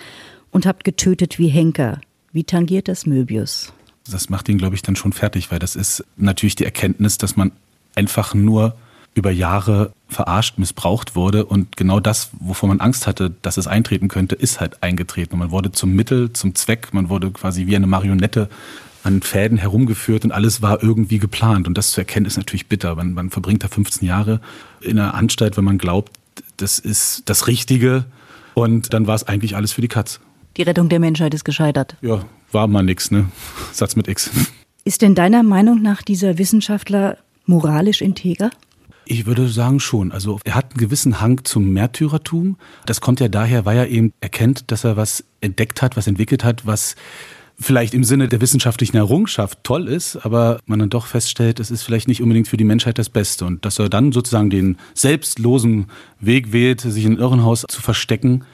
und 0.53 0.67
habt 0.67 0.85
getötet 0.85 1.38
wie 1.38 1.49
Henker. 1.49 2.00
Wie 2.33 2.45
tangiert 2.45 2.87
das 2.87 3.05
Möbius? 3.07 3.73
Das 4.11 4.29
macht 4.29 4.49
ihn, 4.49 4.59
glaube 4.59 4.75
ich, 4.75 4.83
dann 4.83 4.97
schon 4.97 5.13
fertig, 5.13 5.51
weil 5.51 5.59
das 5.59 5.77
ist 5.77 6.05
natürlich 6.17 6.57
die 6.57 6.65
Erkenntnis, 6.65 7.19
dass 7.19 7.37
man 7.37 7.53
einfach 7.95 8.35
nur 8.35 8.77
über 9.15 9.31
Jahre 9.31 9.93
verarscht, 10.09 10.59
missbraucht 10.59 11.17
wurde. 11.17 11.47
Und 11.47 11.77
genau 11.77 12.01
das, 12.01 12.31
wovor 12.39 12.69
man 12.69 12.81
Angst 12.81 13.07
hatte, 13.07 13.35
dass 13.43 13.57
es 13.57 13.67
eintreten 13.67 14.09
könnte, 14.09 14.35
ist 14.35 14.61
halt 14.61 14.83
eingetreten. 14.83 15.33
Und 15.33 15.39
man 15.39 15.51
wurde 15.51 15.73
zum 15.73 15.95
Mittel, 15.95 16.33
zum 16.33 16.55
Zweck, 16.55 16.93
man 16.93 17.09
wurde 17.09 17.31
quasi 17.31 17.67
wie 17.67 17.77
eine 17.77 17.87
Marionette 17.87 18.49
an 19.03 19.23
Fäden 19.23 19.57
herumgeführt 19.57 20.25
und 20.25 20.33
alles 20.33 20.63
war 20.63 20.83
irgendwie 20.83 21.19
geplant. 21.19 21.67
Und 21.67 21.79
das 21.79 21.93
zu 21.93 22.01
erkennen 22.01 22.27
ist 22.27 22.37
natürlich 22.37 22.67
bitter. 22.67 22.95
Man, 22.97 23.15
man 23.15 23.31
verbringt 23.31 23.65
da 23.65 23.69
15 23.69 24.07
Jahre 24.07 24.41
in 24.81 24.99
einer 24.99 25.15
Anstalt, 25.15 25.57
wenn 25.57 25.65
man 25.65 25.79
glaubt, 25.79 26.13
das 26.57 26.79
ist 26.79 27.23
das 27.27 27.47
Richtige. 27.47 28.05
Und 28.55 28.93
dann 28.93 29.07
war 29.07 29.15
es 29.15 29.25
eigentlich 29.25 29.57
alles 29.57 29.73
für 29.73 29.81
die 29.81 29.89
Katz. 29.89 30.21
Die 30.57 30.63
Rettung 30.63 30.89
der 30.89 31.01
Menschheit 31.01 31.35
ist 31.35 31.45
gescheitert. 31.45 31.97
Ja, 32.01 32.25
war 32.51 32.67
mal 32.67 32.83
nix, 32.83 33.11
ne? 33.11 33.29
Satz 33.73 33.97
mit 33.97 34.09
X. 34.09 34.31
Ist 34.85 35.03
denn 35.03 35.15
deiner 35.15 35.43
Meinung 35.43 35.83
nach 35.83 36.03
dieser 36.03 36.39
Wissenschaftler 36.39 37.19
moralisch 37.45 38.01
integer? 38.01 38.51
Ich 39.05 39.27
würde 39.27 39.49
sagen 39.49 39.81
schon. 39.81 40.13
Also 40.13 40.41
er 40.45 40.55
hat 40.55 40.73
einen 40.73 40.79
gewissen 40.79 41.21
Hang 41.21 41.45
zum 41.45 41.73
Märtyrertum. 41.73 42.57
Das 42.87 43.01
kommt 43.01 43.21
ja 43.21 43.29
daher, 43.29 43.65
weil 43.65 43.77
er 43.77 43.89
eben 43.89 44.13
erkennt, 44.21 44.71
dass 44.71 44.85
er 44.85 44.97
was 44.97 45.25
entdeckt 45.41 45.83
hat, 45.83 45.97
was 45.97 46.07
entwickelt 46.07 46.43
hat, 46.43 46.67
was 46.67 46.97
vielleicht 47.59 47.95
im 47.95 48.05
Sinne 48.05 48.29
der 48.29 48.41
wissenschaftlichen 48.41 48.97
Errungenschaft 48.97 49.61
toll 49.63 49.89
ist, 49.89 50.17
aber 50.17 50.61
man 50.67 50.79
dann 50.79 50.91
doch 50.91 51.07
feststellt, 51.07 51.61
es 51.61 51.71
ist 51.71 51.83
vielleicht 51.83 52.09
nicht 52.09 52.23
unbedingt 52.23 52.49
für 52.49 52.57
die 52.57 52.65
Menschheit 52.65 52.99
das 52.99 53.09
Beste. 53.09 53.45
Und 53.45 53.65
dass 53.65 53.79
er 53.79 53.89
dann 53.89 54.13
sozusagen 54.13 54.51
den 54.51 54.77
selbstlosen 54.95 55.87
Weg 56.21 56.53
wählt, 56.53 56.81
sich 56.81 57.05
in 57.05 57.15
ein 57.15 57.19
Irrenhaus 57.19 57.65
zu 57.69 57.81
verstecken, 57.81 58.45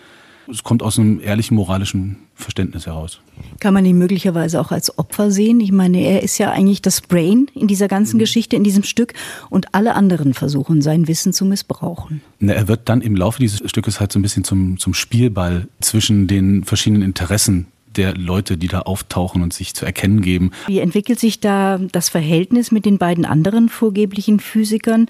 es 0.52 0.62
kommt 0.62 0.82
aus 0.82 0.98
einem 0.98 1.20
ehrlichen 1.20 1.56
moralischen 1.56 2.16
Verständnis 2.34 2.86
heraus. 2.86 3.20
Kann 3.60 3.74
man 3.74 3.84
ihn 3.84 3.98
möglicherweise 3.98 4.60
auch 4.60 4.70
als 4.70 4.98
Opfer 4.98 5.30
sehen? 5.30 5.60
Ich 5.60 5.72
meine, 5.72 6.00
er 6.00 6.22
ist 6.22 6.38
ja 6.38 6.50
eigentlich 6.50 6.82
das 6.82 7.00
Brain 7.00 7.46
in 7.54 7.66
dieser 7.66 7.88
ganzen 7.88 8.16
mhm. 8.16 8.20
Geschichte, 8.20 8.56
in 8.56 8.64
diesem 8.64 8.82
Stück 8.82 9.14
und 9.50 9.74
alle 9.74 9.94
anderen 9.94 10.34
versuchen, 10.34 10.82
sein 10.82 11.08
Wissen 11.08 11.32
zu 11.32 11.44
missbrauchen. 11.44 12.20
Na, 12.38 12.52
er 12.52 12.68
wird 12.68 12.88
dann 12.88 13.00
im 13.00 13.16
Laufe 13.16 13.40
dieses 13.40 13.68
Stückes 13.68 14.00
halt 14.00 14.12
so 14.12 14.18
ein 14.18 14.22
bisschen 14.22 14.44
zum, 14.44 14.78
zum 14.78 14.94
Spielball 14.94 15.68
zwischen 15.80 16.26
den 16.26 16.64
verschiedenen 16.64 17.02
Interessen 17.02 17.66
der 17.96 18.14
Leute, 18.14 18.56
die 18.56 18.68
da 18.68 18.80
auftauchen 18.80 19.42
und 19.42 19.52
sich 19.52 19.74
zu 19.74 19.84
erkennen 19.84 20.22
geben. 20.22 20.50
Wie 20.66 20.78
entwickelt 20.78 21.20
sich 21.20 21.40
da 21.40 21.78
das 21.78 22.08
Verhältnis 22.08 22.70
mit 22.70 22.86
den 22.86 22.98
beiden 22.98 23.24
anderen 23.24 23.68
vorgeblichen 23.68 24.40
Physikern? 24.40 25.06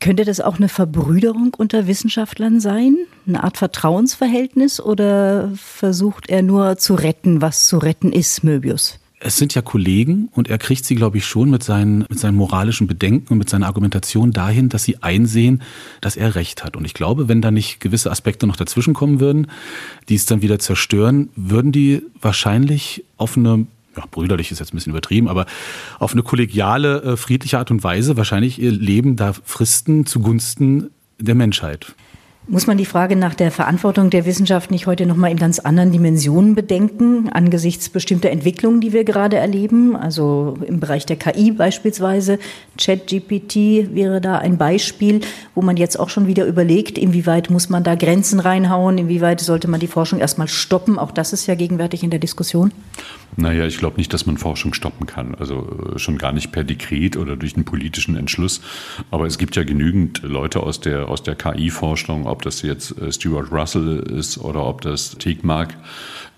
Könnte 0.00 0.24
das 0.24 0.40
auch 0.40 0.58
eine 0.58 0.68
Verbrüderung 0.68 1.54
unter 1.56 1.86
Wissenschaftlern 1.86 2.60
sein? 2.60 2.96
Eine 3.26 3.42
Art 3.42 3.56
Vertrauensverhältnis? 3.56 4.80
Oder 4.80 5.50
versucht 5.56 6.28
er 6.28 6.42
nur 6.42 6.78
zu 6.78 6.94
retten, 6.94 7.42
was 7.42 7.66
zu 7.66 7.78
retten 7.78 8.12
ist, 8.12 8.44
Möbius? 8.44 8.98
Es 9.20 9.36
sind 9.36 9.54
ja 9.54 9.62
Kollegen 9.62 10.28
und 10.32 10.48
er 10.48 10.58
kriegt 10.58 10.84
sie, 10.84 10.94
glaube 10.94 11.18
ich, 11.18 11.26
schon 11.26 11.50
mit 11.50 11.64
seinen, 11.64 12.06
mit 12.08 12.20
seinen 12.20 12.36
moralischen 12.36 12.86
Bedenken 12.86 13.32
und 13.32 13.38
mit 13.38 13.50
seiner 13.50 13.66
Argumentation 13.66 14.30
dahin, 14.30 14.68
dass 14.68 14.84
sie 14.84 15.02
einsehen, 15.02 15.62
dass 16.00 16.16
er 16.16 16.36
recht 16.36 16.62
hat. 16.62 16.76
Und 16.76 16.84
ich 16.84 16.94
glaube, 16.94 17.26
wenn 17.26 17.42
da 17.42 17.50
nicht 17.50 17.80
gewisse 17.80 18.12
Aspekte 18.12 18.46
noch 18.46 18.54
dazwischenkommen 18.54 19.18
würden, 19.18 19.48
die 20.08 20.14
es 20.14 20.26
dann 20.26 20.40
wieder 20.40 20.60
zerstören, 20.60 21.30
würden 21.34 21.72
die 21.72 22.02
wahrscheinlich 22.20 23.04
auf 23.16 23.36
eine 23.36 23.66
ja, 23.98 24.04
brüderlich 24.10 24.52
ist 24.52 24.60
jetzt 24.60 24.72
ein 24.72 24.76
bisschen 24.76 24.92
übertrieben, 24.92 25.28
aber 25.28 25.46
auf 25.98 26.12
eine 26.12 26.22
kollegiale, 26.22 27.02
äh, 27.02 27.16
friedliche 27.16 27.58
Art 27.58 27.70
und 27.70 27.82
Weise 27.82 28.16
wahrscheinlich 28.16 28.60
ihr 28.60 28.70
Leben 28.70 29.16
da 29.16 29.32
fristen 29.32 30.06
zugunsten 30.06 30.90
der 31.18 31.34
Menschheit. 31.34 31.94
Muss 32.50 32.66
man 32.66 32.78
die 32.78 32.86
Frage 32.86 33.14
nach 33.14 33.34
der 33.34 33.50
Verantwortung 33.50 34.08
der 34.08 34.24
Wissenschaft 34.24 34.70
nicht 34.70 34.86
heute 34.86 35.04
noch 35.04 35.16
mal 35.16 35.30
in 35.30 35.36
ganz 35.36 35.58
anderen 35.58 35.92
Dimensionen 35.92 36.54
bedenken, 36.54 37.28
angesichts 37.28 37.90
bestimmter 37.90 38.30
Entwicklungen, 38.30 38.80
die 38.80 38.94
wir 38.94 39.04
gerade 39.04 39.36
erleben? 39.36 39.94
Also 39.94 40.56
im 40.66 40.80
Bereich 40.80 41.04
der 41.04 41.16
KI 41.16 41.50
beispielsweise. 41.50 42.38
ChatGPT 42.78 43.94
wäre 43.94 44.22
da 44.22 44.38
ein 44.38 44.56
Beispiel, 44.56 45.20
wo 45.54 45.60
man 45.60 45.76
jetzt 45.76 46.00
auch 46.00 46.08
schon 46.08 46.26
wieder 46.26 46.46
überlegt, 46.46 46.96
inwieweit 46.96 47.50
muss 47.50 47.68
man 47.68 47.84
da 47.84 47.96
Grenzen 47.96 48.40
reinhauen, 48.40 48.96
inwieweit 48.96 49.40
sollte 49.40 49.68
man 49.68 49.80
die 49.80 49.86
Forschung 49.86 50.18
erstmal 50.18 50.48
stoppen. 50.48 50.98
Auch 50.98 51.10
das 51.10 51.34
ist 51.34 51.46
ja 51.46 51.54
gegenwärtig 51.54 52.02
in 52.02 52.08
der 52.08 52.18
Diskussion. 52.18 52.72
Naja, 53.36 53.66
ich 53.66 53.78
glaube 53.78 53.98
nicht, 53.98 54.12
dass 54.12 54.26
man 54.26 54.38
Forschung 54.38 54.74
stoppen 54.74 55.06
kann. 55.06 55.34
Also 55.34 55.92
äh, 55.94 55.98
schon 55.98 56.18
gar 56.18 56.32
nicht 56.32 56.50
per 56.50 56.64
Dekret 56.64 57.16
oder 57.16 57.36
durch 57.36 57.54
einen 57.54 57.64
politischen 57.64 58.16
Entschluss. 58.16 58.60
Aber 59.10 59.26
es 59.26 59.38
gibt 59.38 59.54
ja 59.54 59.64
genügend 59.64 60.22
Leute 60.22 60.60
aus 60.60 60.80
der, 60.80 61.08
aus 61.08 61.22
der 61.22 61.36
KI-Forschung, 61.36 62.26
ob 62.38 62.42
das 62.42 62.62
jetzt 62.62 62.96
äh, 62.98 63.10
Stuart 63.10 63.50
Russell 63.50 63.98
ist 63.98 64.38
oder 64.38 64.64
ob 64.64 64.80
das 64.82 65.18
Tegmark 65.18 65.74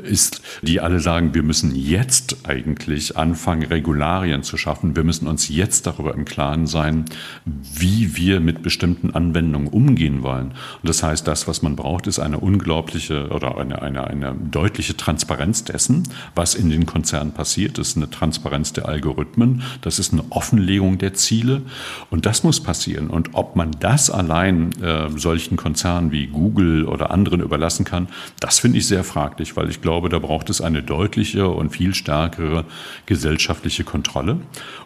ist, 0.01 0.41
die 0.63 0.81
alle 0.81 0.99
sagen, 1.01 1.35
wir 1.35 1.43
müssen 1.43 1.77
jetzt 1.77 2.49
eigentlich 2.49 3.19
anfangen, 3.19 3.65
Regularien 3.65 4.43
zu 4.43 4.57
schaffen. 4.57 4.97
Wir 4.97 5.05
müssen 5.05 5.29
uns 5.29 5.49
jetzt 5.49 5.87
darüber 5.87 6.15
im 6.15 6.25
Klaren 6.25 6.67
sein, 6.67 7.05
wie 7.45 8.17
wir 8.17 8.41
mit 8.41 8.63
bestimmten 8.63 9.11
Anwendungen 9.11 9.69
umgehen 9.69 10.23
wollen. 10.23 10.53
Und 10.83 10.89
das 10.89 11.03
heißt, 11.03 11.27
das, 11.27 11.47
was 11.47 11.61
man 11.61 11.77
braucht, 11.77 12.07
ist 12.07 12.19
eine 12.19 12.39
unglaubliche 12.39 13.29
oder 13.29 13.59
eine, 13.59 13.83
eine, 13.83 14.07
eine 14.07 14.35
deutliche 14.35 14.97
Transparenz 14.97 15.65
dessen, 15.65 16.09
was 16.35 16.55
in 16.55 16.71
den 16.71 16.87
Konzernen 16.87 17.33
passiert. 17.33 17.77
Das 17.77 17.89
ist 17.89 17.97
eine 17.99 18.09
Transparenz 18.09 18.73
der 18.73 18.89
Algorithmen, 18.89 19.63
das 19.83 19.99
ist 19.99 20.15
eine 20.15 20.25
Offenlegung 20.31 20.97
der 20.97 21.13
Ziele. 21.13 21.61
Und 22.09 22.25
das 22.25 22.43
muss 22.43 22.63
passieren. 22.63 23.09
Und 23.09 23.35
ob 23.35 23.57
man 23.57 23.73
das 23.81 24.09
allein 24.09 24.73
äh, 24.83 25.11
solchen 25.17 25.57
Konzernen 25.57 25.90
wie 26.11 26.27
Google 26.27 26.87
oder 26.87 27.11
anderen 27.11 27.41
überlassen 27.41 27.85
kann, 27.85 28.09
das 28.41 28.59
finde 28.59 28.79
ich 28.79 28.87
sehr 28.87 29.05
fraglich, 29.05 29.57
weil 29.57 29.69
ich 29.69 29.81
glaube, 29.81 29.91
glaube, 29.91 30.09
da 30.09 30.21
braucht 30.21 30.49
es 30.51 30.61
eine 30.61 30.83
deutliche 30.83 31.49
und 31.49 31.71
viel 31.71 31.95
stärkere 31.95 32.65
gesellschaftliche 33.07 33.83
Kontrolle. 33.83 34.39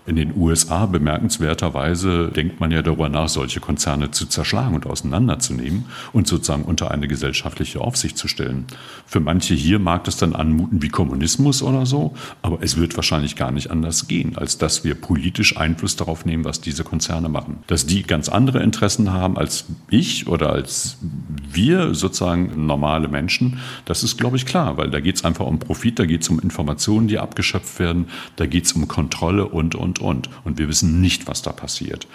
In 0.06 0.16
den 0.16 0.36
USA 0.36 0.84
bemerkenswerterweise 0.84 2.28
denkt 2.28 2.60
man 2.60 2.70
ja 2.70 2.82
darüber 2.82 3.08
nach, 3.08 3.28
solche 3.28 3.60
Konzerne 3.60 4.10
zu 4.10 4.26
zerschlagen 4.26 4.74
und 4.74 4.86
auseinanderzunehmen 4.86 5.86
und 6.12 6.26
sozusagen 6.26 6.64
unter 6.64 6.90
eine 6.90 7.08
gesellschaftliche 7.08 7.80
Aufsicht 7.80 8.18
zu 8.18 8.28
stellen. 8.28 8.66
Für 9.06 9.20
manche 9.20 9.54
hier 9.54 9.78
mag 9.78 10.04
das 10.04 10.18
dann 10.18 10.34
anmuten 10.34 10.82
wie 10.82 10.90
Kommunismus 10.90 11.62
oder 11.62 11.86
so, 11.86 12.14
aber 12.42 12.58
es 12.60 12.76
wird 12.76 12.96
wahrscheinlich 12.96 13.34
gar 13.34 13.50
nicht 13.50 13.70
anders 13.70 14.06
gehen, 14.06 14.36
als 14.36 14.58
dass 14.58 14.84
wir 14.84 14.94
politisch 14.94 15.56
Einfluss 15.56 15.96
darauf 15.96 16.26
nehmen, 16.26 16.44
was 16.44 16.60
diese 16.60 16.84
Konzerne 16.84 17.30
machen. 17.30 17.60
Dass 17.66 17.86
die 17.86 18.02
ganz 18.02 18.28
andere 18.28 18.62
Interessen 18.62 19.12
haben 19.12 19.38
als 19.38 19.64
ich 19.88 20.26
oder 20.26 20.52
als 20.52 20.98
wir 21.50 21.94
sozusagen 21.94 22.66
normale 22.66 23.08
Menschen, 23.08 23.58
das 23.86 24.02
ist, 24.02 24.18
glaube 24.18 24.36
ich, 24.36 24.44
klar, 24.44 24.76
weil 24.76 24.90
da 24.90 25.00
geht 25.00 25.16
es 25.16 25.24
einfach 25.24 25.46
um 25.46 25.58
Profit, 25.58 25.98
da 25.98 26.04
geht 26.04 26.22
es 26.22 26.28
um 26.28 26.40
Informationen, 26.40 27.08
die 27.08 27.18
abgeschöpft 27.18 27.78
werden, 27.78 28.06
da 28.36 28.46
geht 28.46 28.66
es 28.66 28.72
um 28.72 28.86
Kontrolle 28.86 29.46
und, 29.46 29.74
und, 29.74 29.93
und. 29.98 30.30
Und 30.44 30.58
wir 30.58 30.68
wissen 30.68 31.00
nicht, 31.00 31.26
was 31.26 31.42
da 31.42 31.52
passiert. 31.52 32.06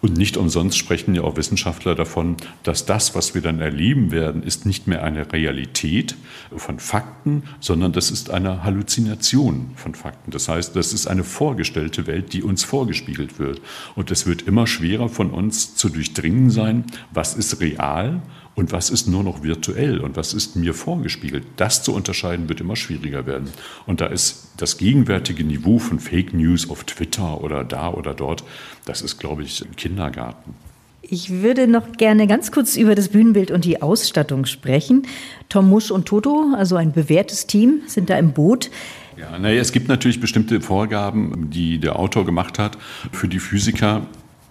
Und 0.00 0.16
nicht 0.16 0.36
umsonst 0.36 0.78
sprechen 0.78 1.14
ja 1.14 1.22
auch 1.22 1.36
Wissenschaftler 1.36 1.94
davon, 1.94 2.36
dass 2.62 2.86
das, 2.86 3.14
was 3.14 3.34
wir 3.34 3.42
dann 3.42 3.60
erleben 3.60 4.10
werden, 4.10 4.42
ist 4.42 4.66
nicht 4.66 4.86
mehr 4.86 5.02
eine 5.04 5.32
Realität 5.32 6.16
von 6.56 6.78
Fakten, 6.78 7.44
sondern 7.60 7.92
das 7.92 8.10
ist 8.10 8.30
eine 8.30 8.64
Halluzination 8.64 9.72
von 9.76 9.94
Fakten. 9.94 10.30
Das 10.30 10.48
heißt, 10.48 10.74
das 10.76 10.92
ist 10.92 11.06
eine 11.06 11.24
vorgestellte 11.24 12.06
Welt, 12.06 12.32
die 12.32 12.42
uns 12.42 12.64
vorgespiegelt 12.64 13.38
wird. 13.38 13.60
Und 13.94 14.10
es 14.10 14.26
wird 14.26 14.42
immer 14.42 14.66
schwerer 14.66 15.08
von 15.08 15.30
uns 15.30 15.74
zu 15.74 15.88
durchdringen 15.88 16.50
sein, 16.50 16.84
was 17.12 17.34
ist 17.34 17.60
real 17.60 18.22
und 18.58 18.72
was 18.72 18.90
ist 18.90 19.06
nur 19.06 19.22
noch 19.22 19.44
virtuell 19.44 20.00
und 20.00 20.16
was 20.16 20.34
ist 20.34 20.56
mir 20.56 20.74
vorgespiegelt. 20.74 21.46
Das 21.56 21.84
zu 21.84 21.94
unterscheiden 21.94 22.48
wird 22.48 22.60
immer 22.60 22.74
schwieriger 22.74 23.24
werden. 23.24 23.48
Und 23.86 24.00
da 24.00 24.06
ist 24.06 24.48
das 24.56 24.78
gegenwärtige 24.78 25.44
Niveau 25.44 25.78
von 25.78 26.00
Fake 26.00 26.34
News 26.34 26.68
auf 26.68 26.82
Twitter 26.82 27.27
oder 27.34 27.64
da 27.64 27.90
oder 27.90 28.14
dort, 28.14 28.44
das 28.84 29.02
ist, 29.02 29.18
glaube 29.18 29.42
ich, 29.42 29.62
ein 29.62 29.76
Kindergarten. 29.76 30.54
Ich 31.02 31.30
würde 31.30 31.68
noch 31.68 31.92
gerne 31.92 32.26
ganz 32.26 32.52
kurz 32.52 32.76
über 32.76 32.94
das 32.94 33.08
Bühnenbild 33.08 33.50
und 33.50 33.64
die 33.64 33.80
Ausstattung 33.80 34.44
sprechen. 34.44 35.06
Tom 35.48 35.70
Musch 35.70 35.90
und 35.90 36.06
Toto, 36.06 36.52
also 36.56 36.76
ein 36.76 36.92
bewährtes 36.92 37.46
Team, 37.46 37.80
sind 37.86 38.10
da 38.10 38.18
im 38.18 38.32
Boot. 38.32 38.70
Ja, 39.16 39.38
naja, 39.38 39.60
es 39.60 39.72
gibt 39.72 39.88
natürlich 39.88 40.20
bestimmte 40.20 40.60
Vorgaben, 40.60 41.50
die 41.50 41.78
der 41.78 41.98
Autor 41.98 42.24
gemacht 42.24 42.58
hat 42.58 42.76
für 43.10 43.26
die 43.26 43.38
Physiker 43.38 44.02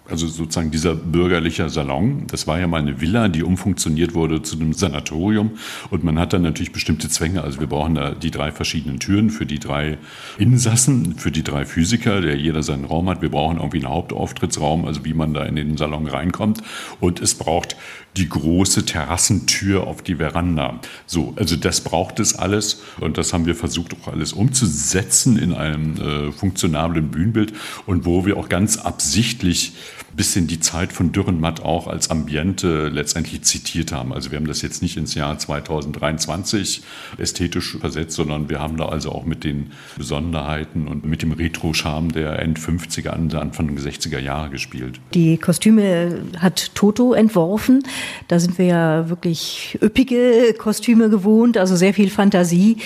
also 0.08 0.26
sozusagen 0.26 0.70
dieser 0.70 0.94
bürgerliche 0.94 1.68
Salon. 1.68 2.26
Das 2.28 2.46
war 2.46 2.58
ja 2.58 2.66
mal 2.66 2.80
eine 2.80 3.00
Villa, 3.00 3.28
die 3.28 3.42
umfunktioniert 3.42 4.14
wurde 4.14 4.42
zu 4.42 4.56
einem 4.56 4.72
Sanatorium. 4.72 5.52
Und 5.90 6.04
man 6.04 6.18
hat 6.18 6.32
dann 6.32 6.42
natürlich 6.42 6.72
bestimmte 6.72 7.08
Zwänge. 7.08 7.42
Also 7.42 7.60
wir 7.60 7.66
brauchen 7.66 7.94
da 7.94 8.12
die 8.12 8.30
drei 8.30 8.50
verschiedenen 8.50 8.98
Türen 8.98 9.30
für 9.30 9.46
die 9.46 9.58
drei 9.58 9.98
Insassen, 10.38 11.16
für 11.16 11.30
die 11.30 11.42
drei 11.42 11.66
Physiker, 11.66 12.20
der 12.20 12.36
jeder 12.36 12.62
seinen 12.62 12.84
Raum 12.84 13.08
hat. 13.08 13.22
Wir 13.22 13.30
brauchen 13.30 13.58
irgendwie 13.58 13.78
einen 13.78 13.92
Hauptauftrittsraum, 13.92 14.84
also 14.86 15.04
wie 15.04 15.14
man 15.14 15.34
da 15.34 15.44
in 15.44 15.56
den 15.56 15.76
Salon 15.76 16.06
reinkommt. 16.06 16.62
Und 17.00 17.20
es 17.20 17.34
braucht 17.34 17.76
die 18.16 18.28
große 18.28 18.84
Terrassentür 18.84 19.86
auf 19.86 20.02
die 20.02 20.16
Veranda. 20.16 20.80
So, 21.06 21.34
also 21.36 21.56
das 21.56 21.82
braucht 21.82 22.18
es 22.20 22.34
alles 22.34 22.82
und 23.00 23.16
das 23.18 23.32
haben 23.32 23.46
wir 23.46 23.54
versucht 23.54 23.94
auch 23.94 24.12
alles 24.12 24.32
umzusetzen 24.32 25.38
in 25.38 25.54
einem 25.54 25.96
äh, 25.96 26.32
funktionablen 26.32 27.10
Bühnenbild 27.10 27.52
und 27.86 28.04
wo 28.04 28.26
wir 28.26 28.36
auch 28.36 28.48
ganz 28.48 28.76
absichtlich 28.78 29.74
bisschen 30.16 30.46
die 30.46 30.60
Zeit 30.60 30.92
von 30.92 31.12
Dürrenmatt 31.12 31.62
auch 31.62 31.86
als 31.86 32.10
Ambiente 32.10 32.88
letztendlich 32.88 33.42
zitiert 33.42 33.92
haben. 33.92 34.12
Also 34.12 34.30
wir 34.30 34.38
haben 34.38 34.46
das 34.46 34.62
jetzt 34.62 34.82
nicht 34.82 34.96
ins 34.96 35.14
Jahr 35.14 35.38
2023 35.38 36.82
ästhetisch 37.18 37.78
versetzt, 37.78 38.16
sondern 38.16 38.48
wir 38.48 38.60
haben 38.60 38.76
da 38.76 38.86
also 38.86 39.12
auch 39.12 39.24
mit 39.24 39.44
den 39.44 39.72
Besonderheiten 39.96 40.88
und 40.88 41.04
mit 41.04 41.22
dem 41.22 41.32
Retro-Charme 41.32 42.12
der 42.12 42.38
End-50er, 42.40 43.08
Anfang 43.08 43.74
der 43.74 43.84
60er 43.84 44.18
Jahre 44.18 44.50
gespielt. 44.50 45.00
Die 45.14 45.36
Kostüme 45.36 46.22
hat 46.38 46.74
Toto 46.74 47.12
entworfen. 47.12 47.82
Da 48.28 48.38
sind 48.38 48.58
wir 48.58 48.66
ja 48.66 49.08
wirklich 49.08 49.78
üppige 49.82 50.54
Kostüme 50.58 51.10
gewohnt, 51.10 51.56
also 51.56 51.76
sehr 51.76 51.94
viel 51.94 52.10
Fantasie. 52.10 52.78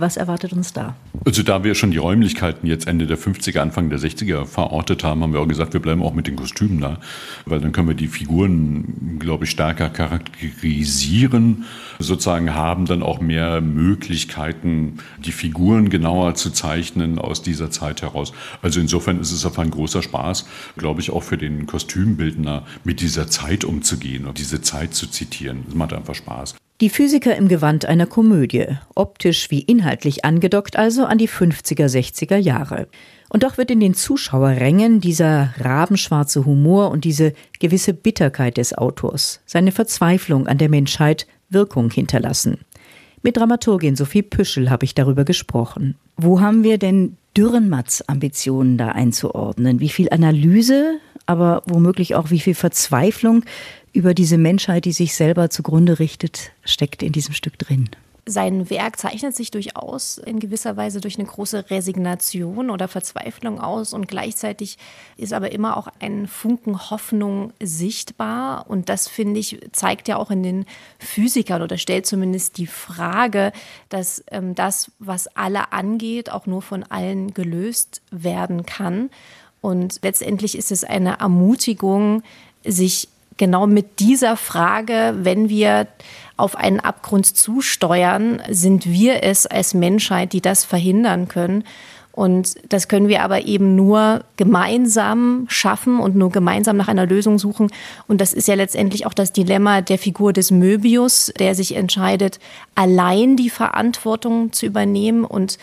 Was 0.00 0.16
erwartet 0.16 0.54
uns 0.54 0.72
da? 0.72 0.94
Also 1.26 1.42
da 1.42 1.62
wir 1.62 1.74
schon 1.74 1.90
die 1.90 1.98
Räumlichkeiten 1.98 2.66
jetzt 2.66 2.86
Ende 2.86 3.06
der 3.06 3.18
50er, 3.18 3.58
Anfang 3.58 3.90
der 3.90 3.98
60er 3.98 4.46
verortet 4.46 5.04
haben, 5.04 5.22
haben 5.22 5.34
wir 5.34 5.40
auch 5.40 5.46
gesagt, 5.46 5.74
wir 5.74 5.80
bleiben 5.80 6.02
auch 6.02 6.14
mit 6.14 6.26
den 6.26 6.36
Kostümen 6.36 6.80
da, 6.80 7.00
weil 7.44 7.60
dann 7.60 7.72
können 7.72 7.86
wir 7.86 7.94
die 7.94 8.06
Figuren, 8.06 9.18
glaube 9.18 9.44
ich, 9.44 9.50
stärker 9.50 9.90
charakterisieren, 9.90 11.66
sozusagen 11.98 12.54
haben 12.54 12.86
dann 12.86 13.02
auch 13.02 13.20
mehr 13.20 13.60
Möglichkeiten, 13.60 15.00
die 15.18 15.32
Figuren 15.32 15.90
genauer 15.90 16.34
zu 16.34 16.48
zeichnen 16.50 17.18
aus 17.18 17.42
dieser 17.42 17.70
Zeit 17.70 18.00
heraus. 18.00 18.32
Also 18.62 18.80
insofern 18.80 19.20
ist 19.20 19.32
es 19.32 19.44
auf 19.44 19.58
ein 19.58 19.70
großer 19.70 20.02
Spaß, 20.02 20.48
glaube 20.78 21.02
ich, 21.02 21.10
auch 21.10 21.22
für 21.22 21.36
den 21.36 21.66
Kostümbildner 21.66 22.62
mit 22.84 23.02
dieser 23.02 23.28
Zeit 23.28 23.64
umzugehen 23.64 24.24
und 24.24 24.38
diese 24.38 24.62
Zeit 24.62 24.94
zu 24.94 25.08
zitieren. 25.08 25.64
Das 25.66 25.74
macht 25.74 25.92
einfach 25.92 26.14
Spaß. 26.14 26.54
Die 26.80 26.88
Physiker 26.88 27.36
im 27.36 27.48
Gewand 27.48 27.84
einer 27.84 28.06
Komödie, 28.06 28.64
optisch 28.94 29.50
wie 29.50 29.60
inhaltlich 29.60 30.24
angedockt 30.24 30.76
also 30.76 31.04
an 31.04 31.18
die 31.18 31.28
50er, 31.28 31.84
60er 31.84 32.38
Jahre. 32.38 32.88
Und 33.28 33.42
doch 33.42 33.58
wird 33.58 33.70
in 33.70 33.80
den 33.80 33.92
Zuschauerrängen 33.92 34.98
dieser 34.98 35.52
rabenschwarze 35.58 36.46
Humor 36.46 36.90
und 36.90 37.04
diese 37.04 37.34
gewisse 37.58 37.92
Bitterkeit 37.92 38.56
des 38.56 38.72
Autors, 38.72 39.42
seine 39.44 39.72
Verzweiflung 39.72 40.46
an 40.46 40.56
der 40.56 40.70
Menschheit 40.70 41.26
Wirkung 41.50 41.90
hinterlassen. 41.90 42.60
Mit 43.22 43.36
Dramaturgin 43.36 43.94
Sophie 43.94 44.22
Püschel 44.22 44.70
habe 44.70 44.86
ich 44.86 44.94
darüber 44.94 45.26
gesprochen. 45.26 45.96
Wo 46.16 46.40
haben 46.40 46.64
wir 46.64 46.78
denn 46.78 47.18
Dürrenmatts 47.36 48.08
Ambitionen 48.08 48.78
da 48.78 48.88
einzuordnen? 48.88 49.80
Wie 49.80 49.90
viel 49.90 50.08
Analyse, 50.08 50.98
aber 51.26 51.62
womöglich 51.66 52.14
auch 52.14 52.30
wie 52.30 52.40
viel 52.40 52.54
Verzweiflung 52.54 53.44
über 53.92 54.14
diese 54.14 54.38
Menschheit, 54.38 54.84
die 54.84 54.92
sich 54.92 55.14
selber 55.14 55.50
zugrunde 55.50 55.98
richtet, 55.98 56.52
steckt 56.64 57.02
in 57.02 57.12
diesem 57.12 57.34
Stück 57.34 57.58
drin. 57.58 57.90
Sein 58.26 58.70
Werk 58.70 58.98
zeichnet 58.98 59.34
sich 59.34 59.50
durchaus 59.50 60.18
in 60.18 60.38
gewisser 60.38 60.76
Weise 60.76 61.00
durch 61.00 61.18
eine 61.18 61.26
große 61.26 61.70
Resignation 61.70 62.70
oder 62.70 62.86
Verzweiflung 62.86 63.60
aus 63.60 63.92
und 63.92 64.06
gleichzeitig 64.06 64.78
ist 65.16 65.32
aber 65.32 65.52
immer 65.52 65.76
auch 65.76 65.88
ein 66.00 66.28
Funken 66.28 66.90
Hoffnung 66.90 67.52
sichtbar 67.60 68.66
und 68.68 68.88
das 68.88 69.08
finde 69.08 69.40
ich 69.40 69.58
zeigt 69.72 70.06
ja 70.06 70.16
auch 70.16 70.30
in 70.30 70.42
den 70.42 70.66
Physikern 70.98 71.62
oder 71.62 71.78
stellt 71.78 72.06
zumindest 72.06 72.58
die 72.58 72.66
Frage, 72.68 73.52
dass 73.88 74.22
ähm, 74.30 74.54
das, 74.54 74.92
was 74.98 75.26
alle 75.34 75.72
angeht, 75.72 76.30
auch 76.30 76.46
nur 76.46 76.62
von 76.62 76.84
allen 76.84 77.32
gelöst 77.34 78.02
werden 78.10 78.66
kann 78.66 79.10
und 79.60 79.98
letztendlich 80.02 80.56
ist 80.56 80.70
es 80.70 80.84
eine 80.84 81.18
Ermutigung, 81.18 82.22
sich 82.64 83.08
genau 83.40 83.66
mit 83.66 83.98
dieser 83.98 84.36
Frage, 84.36 85.14
wenn 85.16 85.48
wir 85.48 85.88
auf 86.36 86.56
einen 86.56 86.78
Abgrund 86.78 87.26
zusteuern, 87.26 88.40
sind 88.48 88.86
wir 88.86 89.24
es 89.24 89.46
als 89.46 89.74
Menschheit, 89.74 90.32
die 90.34 90.42
das 90.42 90.64
verhindern 90.64 91.26
können. 91.26 91.64
Und 92.12 92.56
das 92.68 92.88
können 92.88 93.08
wir 93.08 93.22
aber 93.22 93.46
eben 93.46 93.76
nur 93.76 94.24
gemeinsam 94.36 95.46
schaffen 95.48 96.00
und 96.00 96.16
nur 96.16 96.30
gemeinsam 96.30 96.76
nach 96.76 96.88
einer 96.88 97.06
Lösung 97.06 97.38
suchen. 97.38 97.70
Und 98.06 98.20
das 98.20 98.34
ist 98.34 98.46
ja 98.46 98.56
letztendlich 98.56 99.06
auch 99.06 99.14
das 99.14 99.32
Dilemma 99.32 99.80
der 99.80 99.96
Figur 99.96 100.34
des 100.34 100.50
Möbius, 100.50 101.32
der 101.38 101.54
sich 101.54 101.76
entscheidet, 101.76 102.40
allein 102.74 103.36
die 103.36 103.50
Verantwortung 103.50 104.52
zu 104.52 104.66
übernehmen 104.66 105.24
und 105.24 105.56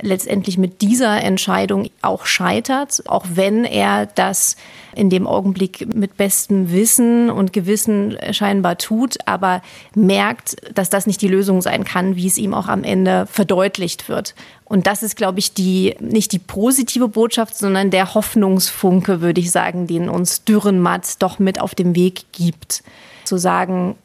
letztendlich 0.00 0.58
mit 0.58 0.80
dieser 0.80 1.22
Entscheidung 1.22 1.88
auch 2.02 2.26
scheitert, 2.26 3.02
auch 3.06 3.24
wenn 3.34 3.64
er 3.64 4.06
das 4.06 4.56
in 4.94 5.10
dem 5.10 5.26
Augenblick 5.26 5.94
mit 5.94 6.16
bestem 6.16 6.72
Wissen 6.72 7.30
und 7.30 7.52
Gewissen 7.52 8.16
scheinbar 8.32 8.78
tut, 8.78 9.16
aber 9.26 9.62
merkt, 9.94 10.56
dass 10.74 10.90
das 10.90 11.06
nicht 11.06 11.20
die 11.20 11.28
Lösung 11.28 11.62
sein 11.62 11.84
kann, 11.84 12.16
wie 12.16 12.26
es 12.26 12.38
ihm 12.38 12.54
auch 12.54 12.68
am 12.68 12.84
Ende 12.84 13.26
verdeutlicht 13.26 14.08
wird. 14.08 14.34
Und 14.64 14.86
das 14.86 15.02
ist, 15.02 15.16
glaube 15.16 15.38
ich, 15.38 15.52
die, 15.54 15.94
nicht 16.00 16.32
die 16.32 16.38
positive 16.38 17.08
Botschaft, 17.08 17.56
sondern 17.56 17.90
der 17.90 18.14
Hoffnungsfunke, 18.14 19.20
würde 19.20 19.40
ich 19.40 19.50
sagen, 19.50 19.86
den 19.86 20.08
uns 20.08 20.44
Dürrenmatt 20.44 21.22
doch 21.22 21.38
mit 21.38 21.60
auf 21.60 21.74
dem 21.74 21.94
Weg 21.94 22.32
gibt. 22.32 22.82
Zu 23.24 23.36
sagen, 23.36 23.96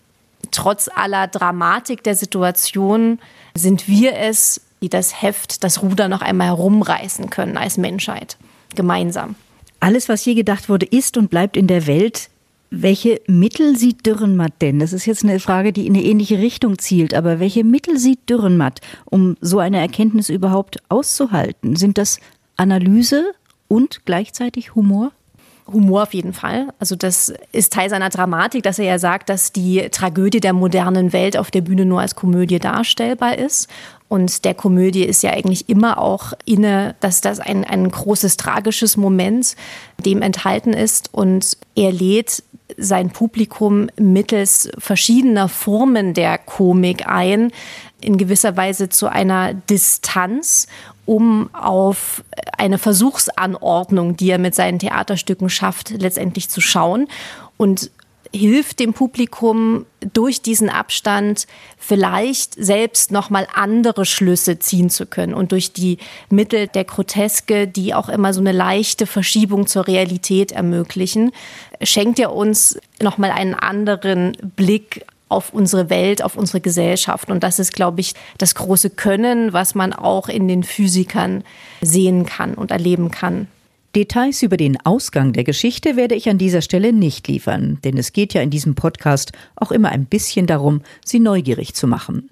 trotz 0.51 0.89
aller 0.93 1.27
Dramatik 1.27 2.03
der 2.03 2.15
Situation 2.15 3.19
sind 3.55 3.87
wir 3.87 4.15
es, 4.17 4.61
die 4.81 4.89
das 4.89 5.21
Heft, 5.21 5.63
das 5.63 5.81
Ruder 5.81 6.07
noch 6.07 6.21
einmal 6.21 6.47
herumreißen 6.47 7.29
können 7.29 7.57
als 7.57 7.77
Menschheit, 7.77 8.37
gemeinsam. 8.75 9.35
Alles, 9.79 10.09
was 10.09 10.25
je 10.25 10.33
gedacht 10.33 10.69
wurde, 10.69 10.85
ist 10.85 11.17
und 11.17 11.29
bleibt 11.29 11.55
in 11.55 11.67
der 11.67 11.87
Welt. 11.87 12.29
Welche 12.71 13.19
Mittel 13.27 13.75
sieht 13.77 14.05
Dürrenmatt 14.05 14.53
denn? 14.61 14.79
Das 14.79 14.93
ist 14.93 15.05
jetzt 15.05 15.23
eine 15.23 15.39
Frage, 15.39 15.73
die 15.73 15.87
in 15.87 15.95
eine 15.95 16.03
ähnliche 16.03 16.37
Richtung 16.37 16.77
zielt, 16.77 17.13
aber 17.13 17.39
welche 17.39 17.63
Mittel 17.63 17.97
sieht 17.97 18.29
Dürrenmatt, 18.29 18.81
um 19.05 19.37
so 19.41 19.59
eine 19.59 19.79
Erkenntnis 19.79 20.29
überhaupt 20.29 20.77
auszuhalten? 20.89 21.75
Sind 21.75 21.97
das 21.97 22.19
Analyse 22.57 23.31
und 23.67 24.05
gleichzeitig 24.05 24.75
Humor? 24.75 25.11
Humor 25.71 26.03
auf 26.03 26.13
jeden 26.13 26.33
Fall. 26.33 26.67
Also 26.79 26.95
das 26.95 27.33
ist 27.51 27.73
Teil 27.73 27.89
seiner 27.89 28.09
Dramatik, 28.09 28.63
dass 28.63 28.79
er 28.79 28.85
ja 28.85 28.99
sagt, 28.99 29.29
dass 29.29 29.51
die 29.51 29.87
Tragödie 29.91 30.39
der 30.39 30.53
modernen 30.53 31.13
Welt 31.13 31.37
auf 31.37 31.51
der 31.51 31.61
Bühne 31.61 31.85
nur 31.85 32.01
als 32.01 32.15
Komödie 32.15 32.59
darstellbar 32.59 33.37
ist. 33.37 33.67
Und 34.09 34.43
der 34.43 34.55
Komödie 34.55 35.03
ist 35.03 35.23
ja 35.23 35.31
eigentlich 35.31 35.69
immer 35.69 35.99
auch 35.99 36.33
inne, 36.43 36.95
dass 36.99 37.21
das 37.21 37.39
ein, 37.39 37.63
ein 37.63 37.89
großes 37.89 38.37
tragisches 38.37 38.97
Moment 38.97 39.55
dem 40.03 40.21
enthalten 40.21 40.73
ist. 40.73 41.13
Und 41.13 41.57
er 41.75 41.91
lädt 41.91 42.43
sein 42.75 43.11
Publikum 43.11 43.89
mittels 43.97 44.69
verschiedener 44.77 45.47
Formen 45.47 46.13
der 46.13 46.37
Komik 46.39 47.07
ein, 47.07 47.51
in 48.01 48.17
gewisser 48.17 48.57
Weise 48.57 48.89
zu 48.89 49.07
einer 49.07 49.53
Distanz 49.53 50.67
um 51.09 51.49
auf 51.53 52.23
eine 52.59 52.77
Versuchsanordnung, 52.77 54.15
die 54.15 54.29
er 54.29 54.37
mit 54.37 54.53
seinen 54.53 54.77
Theaterstücken 54.77 55.49
schafft, 55.49 55.89
letztendlich 55.89 56.49
zu 56.49 56.61
schauen 56.61 57.07
und 57.57 57.89
hilft 58.33 58.79
dem 58.79 58.93
Publikum 58.93 59.85
durch 60.13 60.41
diesen 60.41 60.69
Abstand 60.69 61.47
vielleicht 61.77 62.53
selbst 62.53 63.11
noch 63.11 63.29
mal 63.29 63.47
andere 63.53 64.05
Schlüsse 64.05 64.59
ziehen 64.59 64.89
zu 64.89 65.05
können 65.05 65.33
und 65.33 65.51
durch 65.51 65.73
die 65.73 65.97
Mittel 66.29 66.67
der 66.67 66.83
Groteske, 66.83 67.67
die 67.67 67.93
auch 67.93 68.07
immer 68.07 68.33
so 68.33 68.39
eine 68.39 68.51
leichte 68.51 69.07
Verschiebung 69.07 69.67
zur 69.67 69.87
Realität 69.87 70.51
ermöglichen, 70.51 71.31
schenkt 71.81 72.19
er 72.19 72.33
uns 72.33 72.79
noch 73.01 73.17
mal 73.17 73.31
einen 73.31 73.55
anderen 73.55 74.37
Blick 74.55 75.05
auf 75.27 75.53
unsere 75.53 75.89
Welt, 75.89 76.23
auf 76.23 76.35
unsere 76.35 76.59
Gesellschaft. 76.59 77.29
Und 77.29 77.43
das 77.43 77.59
ist, 77.59 77.73
glaube 77.73 78.01
ich, 78.01 78.13
das 78.37 78.55
große 78.55 78.89
Können, 78.89 79.53
was 79.53 79.75
man 79.75 79.93
auch 79.93 80.27
in 80.27 80.47
den 80.47 80.63
Physikern 80.63 81.43
sehen 81.81 82.25
kann 82.25 82.55
und 82.55 82.71
erleben 82.71 83.11
kann. 83.11 83.47
Details 83.95 84.43
über 84.43 84.55
den 84.55 84.77
Ausgang 84.85 85.33
der 85.33 85.43
Geschichte 85.43 85.95
werde 85.95 86.13
ich 86.13 86.29
an 86.29 86.37
dieser 86.37 86.61
Stelle 86.61 86.93
nicht 86.93 87.27
liefern, 87.27 87.79
denn 87.83 87.97
es 87.97 88.13
geht 88.13 88.35
ja 88.35 88.41
in 88.41 88.51
diesem 88.51 88.75
Podcast 88.75 89.31
auch 89.55 89.71
immer 89.71 89.89
ein 89.89 90.05
bisschen 90.05 90.45
darum, 90.45 90.81
sie 91.03 91.19
neugierig 91.19 91.73
zu 91.73 91.87
machen. 91.87 92.29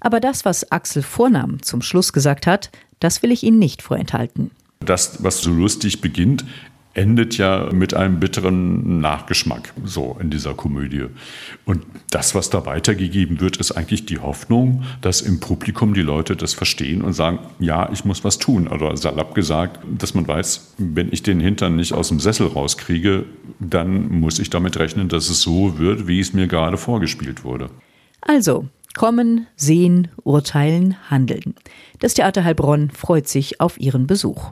Aber 0.00 0.18
das, 0.18 0.44
was 0.44 0.72
Axel 0.72 1.02
Vornahm 1.02 1.62
zum 1.62 1.80
Schluss 1.80 2.12
gesagt 2.12 2.46
hat, 2.46 2.70
das 2.98 3.22
will 3.22 3.30
ich 3.30 3.44
Ihnen 3.44 3.58
nicht 3.58 3.82
vorenthalten. 3.82 4.50
Das, 4.80 5.22
was 5.22 5.42
so 5.42 5.50
lustig 5.50 6.00
beginnt, 6.00 6.44
endet 6.94 7.38
ja 7.38 7.68
mit 7.72 7.94
einem 7.94 8.18
bitteren 8.18 9.00
Nachgeschmack, 9.00 9.72
so 9.84 10.16
in 10.20 10.30
dieser 10.30 10.54
Komödie. 10.54 11.06
Und 11.64 11.84
das, 12.10 12.34
was 12.34 12.50
da 12.50 12.66
weitergegeben 12.66 13.40
wird, 13.40 13.58
ist 13.58 13.72
eigentlich 13.72 14.06
die 14.06 14.18
Hoffnung, 14.18 14.84
dass 15.00 15.20
im 15.20 15.38
Publikum 15.38 15.94
die 15.94 16.02
Leute 16.02 16.34
das 16.34 16.54
verstehen 16.54 17.02
und 17.02 17.12
sagen, 17.12 17.38
ja, 17.58 17.90
ich 17.92 18.04
muss 18.04 18.24
was 18.24 18.38
tun. 18.38 18.66
Oder 18.66 18.96
salopp 18.96 19.34
gesagt, 19.34 19.78
dass 19.98 20.14
man 20.14 20.26
weiß, 20.26 20.74
wenn 20.78 21.12
ich 21.12 21.22
den 21.22 21.38
Hintern 21.38 21.76
nicht 21.76 21.92
aus 21.92 22.08
dem 22.08 22.18
Sessel 22.18 22.48
rauskriege, 22.48 23.24
dann 23.60 24.10
muss 24.10 24.38
ich 24.38 24.50
damit 24.50 24.78
rechnen, 24.78 25.08
dass 25.08 25.28
es 25.28 25.42
so 25.42 25.78
wird, 25.78 26.08
wie 26.08 26.20
es 26.20 26.32
mir 26.32 26.48
gerade 26.48 26.76
vorgespielt 26.76 27.44
wurde. 27.44 27.70
Also, 28.20 28.68
kommen, 28.94 29.46
sehen, 29.54 30.08
urteilen, 30.24 30.96
handeln. 31.08 31.54
Das 32.00 32.14
Theater 32.14 32.44
Heilbronn 32.44 32.90
freut 32.90 33.28
sich 33.28 33.60
auf 33.60 33.80
Ihren 33.80 34.06
Besuch. 34.06 34.50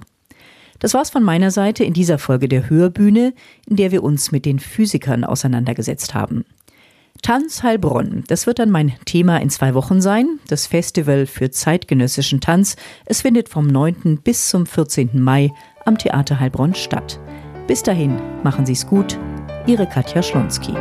Das 0.79 0.95
war's 0.95 1.11
von 1.11 1.23
meiner 1.23 1.51
Seite 1.51 1.85
in 1.85 1.93
dieser 1.93 2.19
Folge 2.19 2.49
der 2.49 2.71
Hörbühne, 2.71 3.35
in 3.67 3.77
der 3.77 3.91
wir 3.91 4.03
uns 4.03 4.33
mit 4.33 4.45
den 4.45 4.59
Physikern 4.59 5.25
auseinandergesetzt 5.25 6.15
haben. 6.15 6.45
Tanz 7.23 7.63
Heilbronn, 7.63 8.25
das 8.29 8.47
wird 8.47 8.61
dann 8.61 8.71
mein 8.71 8.95
Thema 9.05 9.39
in 9.39 9.51
zwei 9.51 9.75
Wochen 9.75 10.01
sein. 10.01 10.39
Das 10.49 10.67
Festival 10.67 11.27
für 11.27 11.51
zeitgenössischen 11.51 12.41
Tanz. 12.41 12.77
Es 13.07 13.23
findet 13.23 13.49
vom 13.49 13.67
9. 13.67 14.21
bis 14.23 14.49
zum 14.49 14.67
14. 14.67 15.21
Mai 15.21 15.53
am 15.85 15.99
Theater 15.99 16.39
Heilbronn 16.39 16.75
statt. 16.75 17.19
Bis 17.67 17.83
dahin, 17.83 18.17
machen 18.45 18.67
Sie 18.67 18.73
es 18.73 18.87
gut. 18.87 19.19
Ihre 19.67 19.87
Katja 19.87 20.23
Schlonski. 20.23 20.75